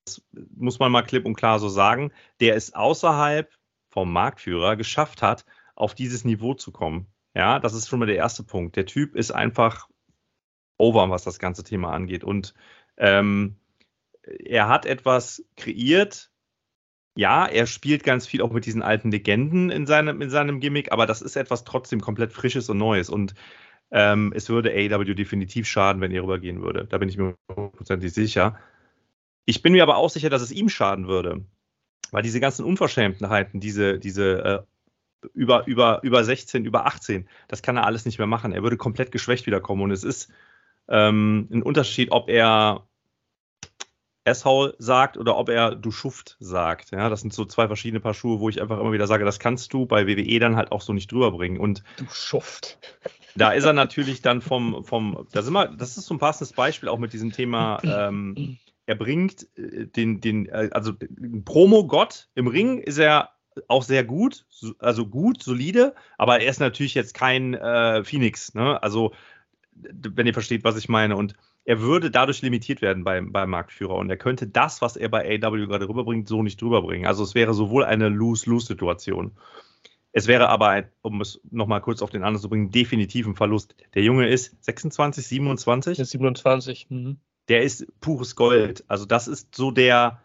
[0.54, 3.50] muss man mal klipp und klar so sagen, der es außerhalb
[3.88, 5.44] vom Marktführer geschafft hat,
[5.74, 7.06] auf dieses Niveau zu kommen.
[7.34, 8.76] Ja, das ist schon mal der erste Punkt.
[8.76, 9.88] Der Typ ist einfach
[10.78, 12.24] over, was das ganze Thema angeht.
[12.24, 12.54] Und
[12.96, 13.56] ähm,
[14.22, 16.30] er hat etwas kreiert.
[17.16, 20.92] Ja, er spielt ganz viel auch mit diesen alten Legenden in seinem, in seinem Gimmick,
[20.92, 23.10] aber das ist etwas trotzdem komplett Frisches und Neues.
[23.10, 23.34] Und
[23.90, 26.84] ähm, es würde AEW definitiv schaden, wenn er rübergehen würde.
[26.84, 28.58] Da bin ich mir hundertprozentig sicher.
[29.44, 31.44] Ich bin mir aber auch sicher, dass es ihm schaden würde.
[32.12, 37.76] Weil diese ganzen Unverschämtheiten, diese, diese äh, über, über, über 16, über 18, das kann
[37.76, 38.52] er alles nicht mehr machen.
[38.52, 39.82] Er würde komplett geschwächt wiederkommen.
[39.82, 40.30] Und es ist
[40.88, 42.86] ähm, ein Unterschied, ob er
[44.24, 46.90] Asshole sagt oder ob er du Schuft sagt.
[46.90, 49.38] Ja, das sind so zwei verschiedene Paar Schuhe, wo ich einfach immer wieder sage, das
[49.38, 51.58] kannst du bei WWE dann halt auch so nicht drüber bringen.
[51.58, 52.78] Und du Schuft.
[53.36, 56.52] Da ist er natürlich dann vom, vom da sind wir, das ist so ein passendes
[56.52, 60.92] Beispiel auch mit diesem Thema, ähm, er bringt äh, den, den, äh, also
[61.44, 63.30] Promo-Gott im Ring ist er
[63.68, 64.46] auch sehr gut,
[64.78, 68.82] also gut, solide, aber er ist natürlich jetzt kein äh, Phoenix, ne?
[68.82, 69.12] Also,
[69.72, 71.16] wenn ihr versteht, was ich meine.
[71.16, 75.08] Und er würde dadurch limitiert werden beim, beim Marktführer und er könnte das, was er
[75.08, 77.06] bei AW gerade rüberbringt, so nicht rüberbringen.
[77.06, 79.32] Also es wäre sowohl eine Lose-Lose-Situation.
[80.12, 83.76] Es wäre aber, um es nochmal kurz auf den anderen zu bringen, definitiv ein Verlust.
[83.94, 85.96] Der Junge ist 26, 27?
[85.96, 86.90] Der ist 27.
[86.90, 87.18] Mhm.
[87.48, 88.84] Der ist pures Gold.
[88.88, 90.20] Also das ist so der,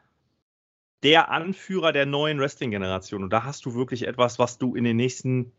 [1.03, 3.23] der Anführer der neuen Wrestling-Generation.
[3.23, 5.51] Und da hast du wirklich etwas, was du in den nächsten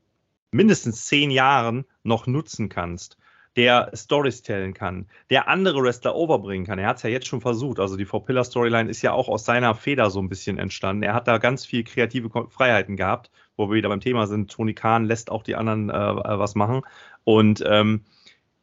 [0.50, 3.16] mindestens zehn Jahren noch nutzen kannst
[3.56, 6.78] der Stories tellen kann, der andere Wrestler overbringen kann.
[6.78, 7.80] Er hat es ja jetzt schon versucht.
[7.80, 11.02] Also die Four-Pillar-Storyline ist ja auch aus seiner Feder so ein bisschen entstanden.
[11.02, 14.50] Er hat da ganz viel kreative Freiheiten gehabt, wo wir wieder beim Thema sind.
[14.50, 16.82] Tony Khan lässt auch die anderen äh, äh, was machen.
[17.24, 18.04] Und ähm,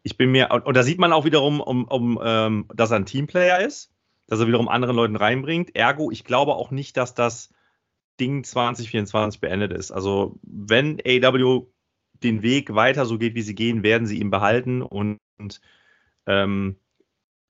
[0.04, 3.06] ich bin mir, und da sieht man auch wiederum, um, um, ähm, dass er ein
[3.06, 3.92] Teamplayer ist,
[4.28, 5.76] dass er wiederum anderen Leuten reinbringt.
[5.76, 7.54] Ergo, ich glaube auch nicht, dass das
[8.20, 9.92] Ding 2024 beendet ist.
[9.92, 11.66] Also, wenn AW
[12.22, 14.82] den Weg weiter so geht, wie sie gehen, werden sie ihn behalten.
[14.82, 15.62] Und, und
[16.26, 16.78] ähm,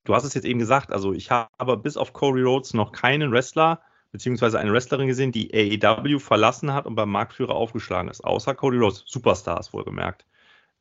[0.04, 3.32] du hast es jetzt eben gesagt, also ich habe bis auf Corey Rhodes noch keinen
[3.32, 3.82] Wrestler
[4.14, 8.78] beziehungsweise eine Wrestlerin gesehen, die AEW verlassen hat und beim Marktführer aufgeschlagen ist, außer Cody
[8.78, 10.26] Rhodes, Superstars wohlgemerkt.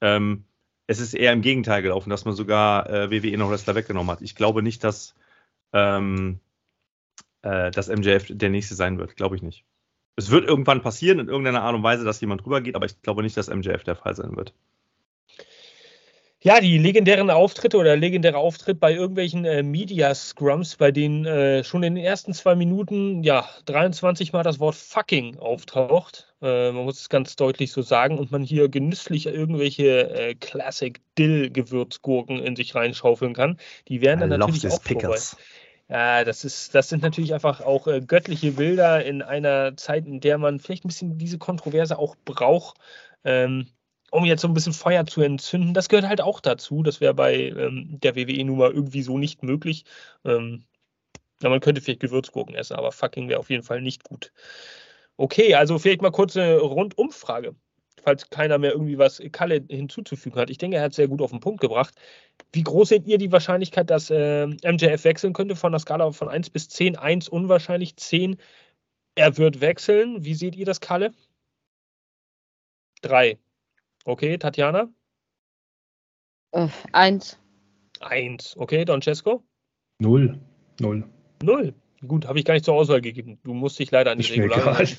[0.00, 0.44] Ähm,
[0.86, 4.22] es ist eher im Gegenteil gelaufen, dass man sogar äh, WWE noch Wrestler weggenommen hat.
[4.22, 5.16] Ich glaube nicht, dass,
[5.72, 6.38] ähm,
[7.42, 9.16] äh, dass MJF der nächste sein wird.
[9.16, 9.64] Glaube ich nicht
[10.16, 13.22] es wird irgendwann passieren in irgendeiner Art und Weise, dass jemand rübergeht, aber ich glaube
[13.22, 14.54] nicht, dass MJF der Fall sein wird.
[16.44, 21.62] Ja, die legendären Auftritte oder legendäre Auftritt bei irgendwelchen äh, Media Scrums, bei denen äh,
[21.62, 26.34] schon in den ersten zwei Minuten ja 23 Mal das Wort fucking auftaucht.
[26.42, 31.00] Äh, man muss es ganz deutlich so sagen und man hier genüsslich irgendwelche äh, Classic
[31.16, 33.56] Dill Gewürzgurken in sich reinschaufeln kann.
[33.86, 35.30] Die werden dann natürlich auch Pickles.
[35.30, 35.44] vorbei.
[35.90, 40.18] Ja, das ist, das sind natürlich einfach auch äh, göttliche Bilder in einer Zeit, in
[40.18, 42.78] der man vielleicht ein bisschen diese Kontroverse auch braucht,
[43.22, 43.68] ähm,
[44.12, 45.74] um jetzt so ein bisschen Feuer zu entzünden.
[45.74, 46.82] Das gehört halt auch dazu.
[46.82, 49.84] Das wäre bei ähm, der WWE nun mal irgendwie so nicht möglich.
[50.24, 50.64] Ähm,
[51.42, 54.32] ja, man könnte vielleicht Gewürzgurken essen, aber fucking wäre auf jeden Fall nicht gut.
[55.16, 57.56] Okay, also vielleicht mal kurz eine Rundumfrage
[58.02, 60.50] falls keiner mehr irgendwie was Kalle hinzuzufügen hat.
[60.50, 61.94] Ich denke, er hat es sehr gut auf den Punkt gebracht.
[62.52, 66.28] Wie groß seht ihr die Wahrscheinlichkeit, dass äh, MJF wechseln könnte von der Skala von
[66.28, 66.96] 1 bis 10?
[66.96, 68.36] 1 unwahrscheinlich, 10
[69.14, 70.24] er wird wechseln.
[70.24, 71.12] Wie seht ihr das, Kalle?
[73.02, 73.38] 3.
[74.04, 74.88] Okay, Tatjana?
[76.52, 77.38] Äh, 1.
[78.00, 78.56] 1.
[78.56, 79.42] Okay, Don Cesco?
[80.00, 80.38] 0.
[80.80, 81.04] 0.
[81.42, 81.74] 0.
[82.06, 83.38] Gut, habe ich gar nicht zur Auswahl gegeben.
[83.44, 84.96] Du musst dich leider an die Regularien.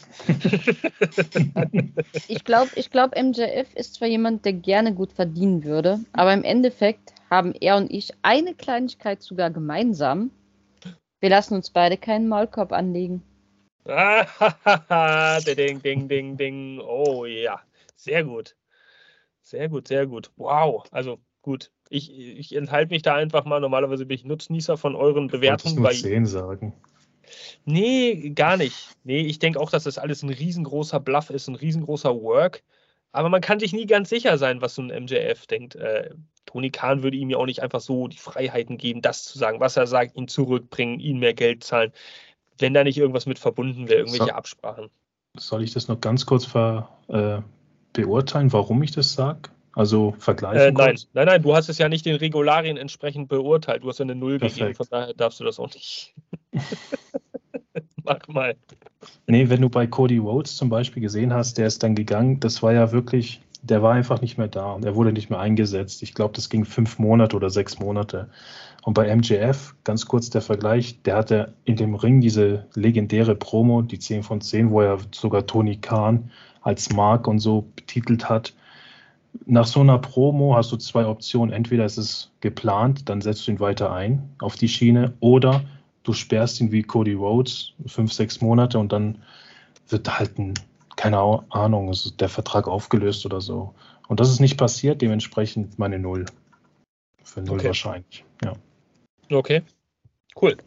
[2.30, 6.46] ich glaube, ich glaub, MJF ist zwar jemand, der gerne gut verdienen würde, aber im
[6.46, 10.32] Endeffekt haben er und ich eine Kleinigkeit sogar gemeinsam.
[11.20, 13.22] Wir lassen uns beide keinen Maulkorb anlegen.
[13.86, 16.80] Ah, ding, ding, ding, ding.
[16.80, 17.60] Oh ja,
[17.98, 18.56] sehr gut.
[19.44, 20.32] Sehr gut, sehr gut.
[20.38, 20.86] Wow.
[20.92, 21.70] Also gut.
[21.90, 23.60] Ich, ich enthalte mich da einfach mal.
[23.60, 25.76] Normalerweise bin ich Nutznießer von euren Bewertungen.
[25.76, 26.74] Ich nur 10 sagen.
[27.66, 28.96] Nee, gar nicht.
[29.04, 32.64] Nee, ich denke auch, dass das alles ein riesengroßer Bluff ist, ein riesengroßer Work.
[33.12, 35.76] Aber man kann sich nie ganz sicher sein, was so ein MJF denkt.
[35.76, 36.16] Äh,
[36.46, 39.60] Tony Khan würde ihm ja auch nicht einfach so die Freiheiten geben, das zu sagen,
[39.60, 41.94] was er sagt, ihn zurückbringen, ihn mehr Geld zahlen,
[42.58, 44.90] wenn da nicht irgendwas mit verbunden wäre, irgendwelche so, Absprachen.
[45.38, 47.42] Soll ich das noch ganz kurz ver, äh,
[47.94, 49.50] beurteilen, warum ich das sage?
[49.76, 50.60] Also vergleichen?
[50.60, 53.84] Äh, nein, nein, nein, du hast es ja nicht den Regularien entsprechend beurteilt.
[53.84, 54.60] Du hast ja eine Null Perfekt.
[54.60, 56.14] gegeben, von daher darfst du das auch nicht.
[58.04, 58.56] Mach mal.
[59.28, 62.62] Nee, wenn du bei Cody Rhodes zum Beispiel gesehen hast, der ist dann gegangen, das
[62.62, 66.04] war ja wirklich, der war einfach nicht mehr da und er wurde nicht mehr eingesetzt.
[66.04, 68.30] Ich glaube, das ging fünf Monate oder sechs Monate.
[68.84, 73.82] Und bei MJF, ganz kurz der Vergleich, der hatte in dem Ring diese legendäre Promo,
[73.82, 76.30] die 10 von 10, wo er sogar Tony Khan
[76.64, 78.54] als Mark und so betitelt hat.
[79.46, 81.54] Nach so einer Promo hast du zwei Optionen.
[81.54, 85.64] Entweder ist es geplant, dann setzt du ihn weiter ein auf die Schiene, oder
[86.04, 89.22] du sperrst ihn wie Cody Rhodes fünf, sechs Monate und dann
[89.90, 90.54] wird halt ein,
[90.96, 91.18] keine
[91.50, 93.74] Ahnung, ist der Vertrag aufgelöst oder so.
[94.08, 96.26] Und das ist nicht passiert, dementsprechend meine Null.
[97.24, 97.68] Für Null okay.
[97.68, 98.54] wahrscheinlich, ja.
[99.32, 99.64] Okay,
[100.42, 100.58] cool.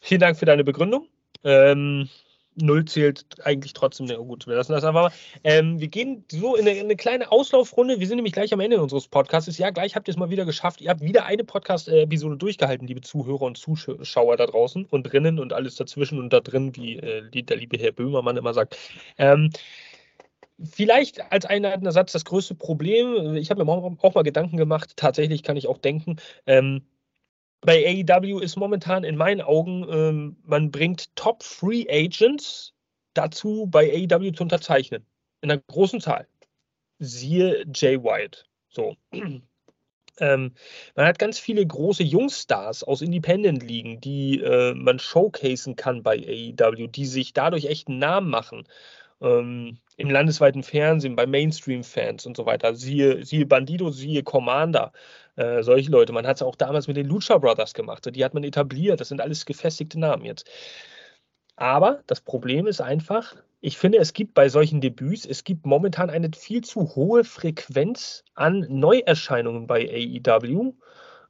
[0.00, 1.06] Vielen Dank für deine Begründung.
[1.44, 2.08] Ähm,
[2.56, 4.06] Null zählt eigentlich trotzdem.
[4.06, 5.12] Na gut, wir lassen das einfach mal.
[5.44, 8.00] Ähm, wir gehen so in eine, in eine, kleine Auslaufrunde.
[8.00, 9.56] Wir sind nämlich gleich am Ende unseres Podcasts.
[9.58, 10.80] Ja, gleich habt ihr es mal wieder geschafft.
[10.80, 15.52] Ihr habt wieder eine Podcast-Episode durchgehalten, liebe Zuhörer und Zuschauer da draußen und drinnen und
[15.52, 18.76] alles dazwischen und da drin, wie äh, der liebe Herr Böhmermann immer sagt.
[19.16, 19.50] Ähm,
[20.62, 25.42] Vielleicht als einleitender Satz das größte Problem, ich habe mir auch mal Gedanken gemacht, tatsächlich
[25.42, 26.82] kann ich auch denken, ähm,
[27.62, 32.72] bei AEW ist momentan in meinen Augen, ähm, man bringt Top Free Agents
[33.14, 35.04] dazu, bei AEW zu unterzeichnen.
[35.42, 36.26] In einer großen Zahl.
[36.98, 38.44] Siehe Jay White.
[38.68, 38.96] So.
[40.18, 40.52] Ähm,
[40.96, 46.18] man hat ganz viele große Jungstars aus Independent ligen, die äh, man showcasen kann bei
[46.18, 48.64] AEW, die sich dadurch echt einen Namen machen.
[49.22, 52.74] Ähm, Im landesweiten Fernsehen, bei Mainstream-Fans und so weiter.
[52.74, 54.92] Siehe, siehe Bandido, siehe Commander.
[55.36, 56.12] Äh, solche Leute.
[56.12, 58.08] Man hat es auch damals mit den Lucha Brothers gemacht.
[58.14, 59.00] Die hat man etabliert.
[59.00, 60.48] Das sind alles gefestigte Namen jetzt.
[61.56, 66.08] Aber das Problem ist einfach, ich finde, es gibt bei solchen Debüts, es gibt momentan
[66.08, 70.72] eine viel zu hohe Frequenz an Neuerscheinungen bei AEW.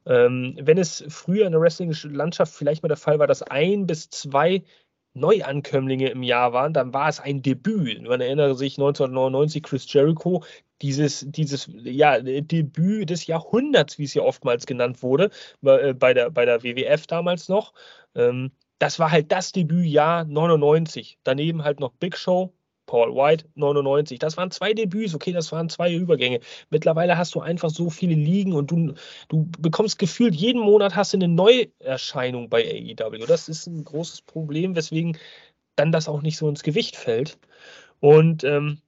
[0.05, 4.09] Ähm, wenn es früher in der Wrestling-Landschaft vielleicht mal der Fall war, dass ein bis
[4.09, 4.63] zwei
[5.13, 8.01] Neuankömmlinge im Jahr waren, dann war es ein Debüt.
[8.03, 10.43] Man erinnere sich 1999 Chris Jericho,
[10.81, 15.29] dieses, dieses ja, Debüt des Jahrhunderts, wie es ja oftmals genannt wurde,
[15.63, 17.73] äh, bei der, bei der WWF damals noch.
[18.15, 21.19] Ähm, das war halt das Debütjahr 99.
[21.23, 22.53] Daneben halt noch Big Show,
[22.91, 24.19] Paul White 99.
[24.19, 26.41] Das waren zwei Debüts, okay, das waren zwei Übergänge.
[26.71, 28.95] Mittlerweile hast du einfach so viele Ligen und du,
[29.29, 33.25] du bekommst gefühlt, jeden Monat hast du eine Neuerscheinung bei AEW.
[33.27, 35.17] Das ist ein großes Problem, weswegen
[35.77, 37.39] dann das auch nicht so ins Gewicht fällt.
[38.01, 38.81] Und ähm,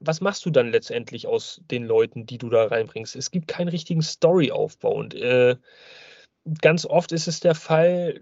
[0.00, 3.16] was machst du dann letztendlich aus den Leuten, die du da reinbringst?
[3.16, 5.56] Es gibt keinen richtigen Storyaufbau und äh,
[6.60, 8.20] ganz oft ist es der Fall,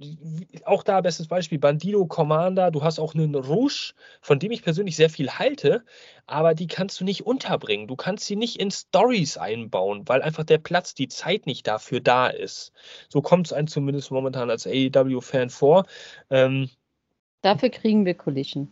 [0.65, 4.97] auch da bestes Beispiel, Bandido Commander, du hast auch einen Rouge, von dem ich persönlich
[4.97, 5.85] sehr viel halte,
[6.27, 7.87] aber die kannst du nicht unterbringen.
[7.87, 12.01] Du kannst sie nicht in Stories einbauen, weil einfach der Platz, die Zeit nicht dafür
[12.01, 12.73] da ist.
[13.09, 15.85] So kommt es einem zumindest momentan als AEW-Fan vor.
[16.31, 16.71] Ähm,
[17.43, 18.69] Dafür kriegen wir Collision.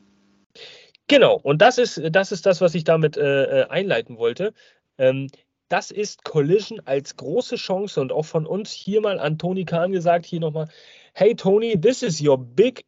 [1.09, 4.55] Genau, und das ist, das ist das, was ich damit äh, äh einleiten wollte.
[4.97, 5.29] Ähm,
[5.73, 9.91] das ist Collision als große Chance und auch von uns hier mal an Tony Khan
[9.91, 10.69] gesagt, hier nochmal,
[11.15, 12.85] hey Tony, this is your big,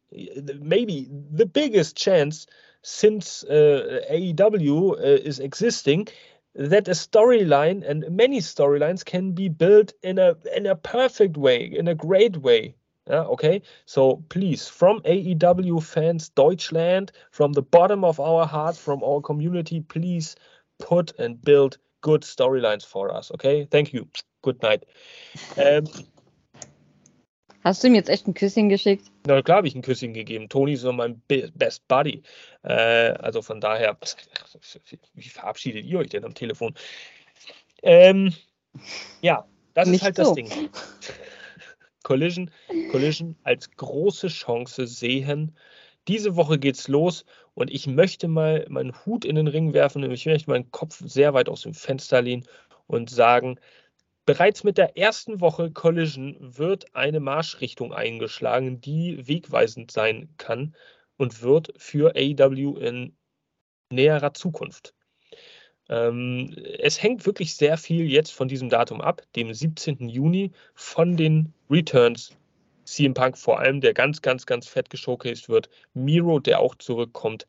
[0.61, 2.45] maybe the biggest chance
[2.83, 6.07] since uh, AEW uh, is existing
[6.53, 11.65] that a storyline and many storylines can be built in a in a perfect way,
[11.65, 12.75] in a great way.
[13.09, 13.63] Yeah, okay.
[13.87, 19.81] So please, from AEW fans, Deutschland, from the bottom of our hearts, from our community,
[19.81, 20.35] please
[20.77, 23.67] put and build good storylines for us, okay?
[23.71, 24.05] Thank you.
[24.43, 24.85] Good night.
[25.57, 25.85] Ähm,
[27.63, 29.09] Hast du ihm jetzt echt ein Küsschen geschickt?
[29.25, 30.47] Na klar habe ich ein Küsschen gegeben.
[30.49, 32.21] Tony ist so mein Best Buddy.
[32.61, 33.97] Äh, also von daher,
[35.15, 36.75] wie verabschiedet ihr euch denn am Telefon?
[37.81, 38.31] Ähm,
[39.21, 40.23] ja, das Nicht ist halt so.
[40.23, 40.69] das Ding.
[42.03, 42.51] Collision,
[42.91, 45.57] Collision als große Chance sehen.
[46.07, 47.25] Diese Woche geht's los
[47.55, 50.09] und ich möchte mal meinen Hut in den Ring werfen.
[50.11, 52.45] Ich möchte meinen Kopf sehr weit aus dem Fenster lehnen
[52.87, 53.59] und sagen,
[54.25, 60.75] Bereits mit der ersten Woche Collision wird eine Marschrichtung eingeschlagen, die wegweisend sein kann
[61.17, 63.15] und wird für AEW in
[63.91, 64.95] näherer Zukunft.
[65.89, 70.09] Ähm, es hängt wirklich sehr viel jetzt von diesem Datum ab, dem 17.
[70.09, 72.35] Juni, von den Returns.
[72.85, 75.69] CM Punk vor allem, der ganz, ganz, ganz fett geshowcased wird.
[75.93, 77.47] Miro, der auch zurückkommt.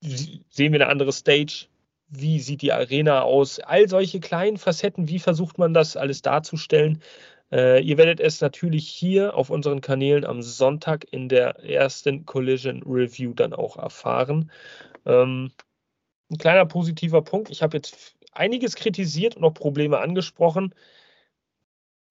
[0.00, 1.68] Sehen wir eine andere Stage?
[2.08, 7.02] wie sieht die Arena aus, all solche kleinen Facetten, wie versucht man das alles darzustellen.
[7.52, 12.82] Äh, ihr werdet es natürlich hier auf unseren Kanälen am Sonntag in der ersten Collision
[12.84, 14.50] Review dann auch erfahren.
[15.04, 15.52] Ähm,
[16.30, 20.74] ein kleiner positiver Punkt, ich habe jetzt einiges kritisiert und auch Probleme angesprochen.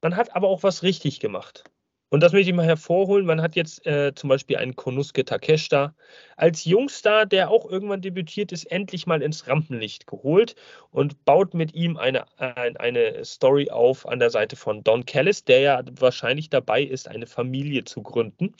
[0.02, 1.64] Man hat aber auch was richtig gemacht.
[2.10, 3.26] Und das möchte ich mal hervorholen.
[3.26, 5.96] Man hat jetzt äh, zum Beispiel einen Konuske Takeshita
[6.38, 10.56] als Jungstar, der auch irgendwann debütiert ist, endlich mal ins Rampenlicht geholt
[10.92, 15.44] und baut mit ihm eine, ein, eine Story auf an der Seite von Don Callis,
[15.46, 18.56] der ja wahrscheinlich dabei ist, eine Familie zu gründen.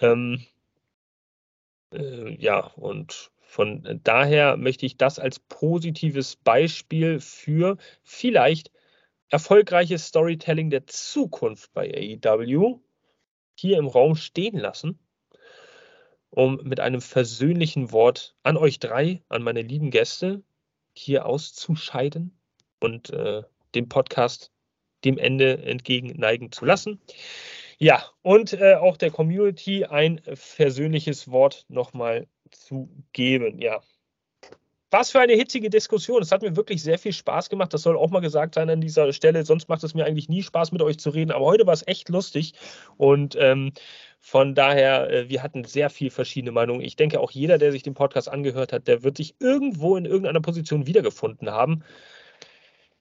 [0.00, 0.44] Ähm,
[1.92, 8.70] äh, ja, und von daher möchte ich das als positives Beispiel für vielleicht
[9.32, 11.90] erfolgreiches Storytelling der Zukunft bei
[12.22, 12.80] AEW
[13.54, 14.98] hier im Raum stehen lassen,
[16.28, 20.42] um mit einem versöhnlichen Wort an euch drei, an meine lieben Gäste,
[20.92, 22.38] hier auszuscheiden
[22.78, 23.42] und äh,
[23.74, 24.52] den Podcast
[25.02, 27.00] dem Ende entgegenneigen zu lassen.
[27.78, 33.62] Ja, und äh, auch der Community ein versöhnliches Wort nochmal zu geben.
[33.62, 33.80] Ja,
[34.92, 36.20] was für eine hitzige Diskussion.
[36.20, 37.72] Es hat mir wirklich sehr viel Spaß gemacht.
[37.72, 39.42] Das soll auch mal gesagt sein an dieser Stelle.
[39.44, 41.32] Sonst macht es mir eigentlich nie Spaß, mit euch zu reden.
[41.32, 42.52] Aber heute war es echt lustig.
[42.98, 43.72] Und ähm,
[44.20, 46.82] von daher, äh, wir hatten sehr viel verschiedene Meinungen.
[46.82, 50.04] Ich denke, auch jeder, der sich den Podcast angehört hat, der wird sich irgendwo in
[50.04, 51.82] irgendeiner Position wiedergefunden haben.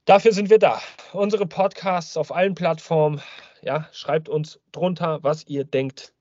[0.05, 0.81] Dafür sind wir da.
[1.11, 3.22] Unsere Podcasts auf allen Plattformen.
[3.63, 6.13] Ja, schreibt uns drunter, was ihr denkt.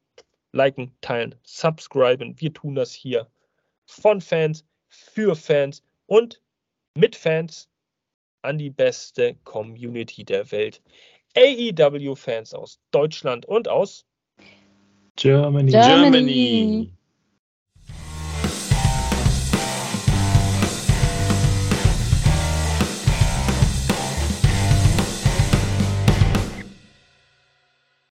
[0.50, 2.34] Liken, teilen, subscriben.
[2.40, 3.28] Wir tun das hier
[3.86, 6.42] von Fans für Fans und
[6.94, 7.68] mit Fans
[8.42, 10.82] an die beste Community der Welt.
[11.36, 14.04] AEW-Fans aus Deutschland und aus
[15.16, 15.70] Germany.
[15.70, 16.92] Germany.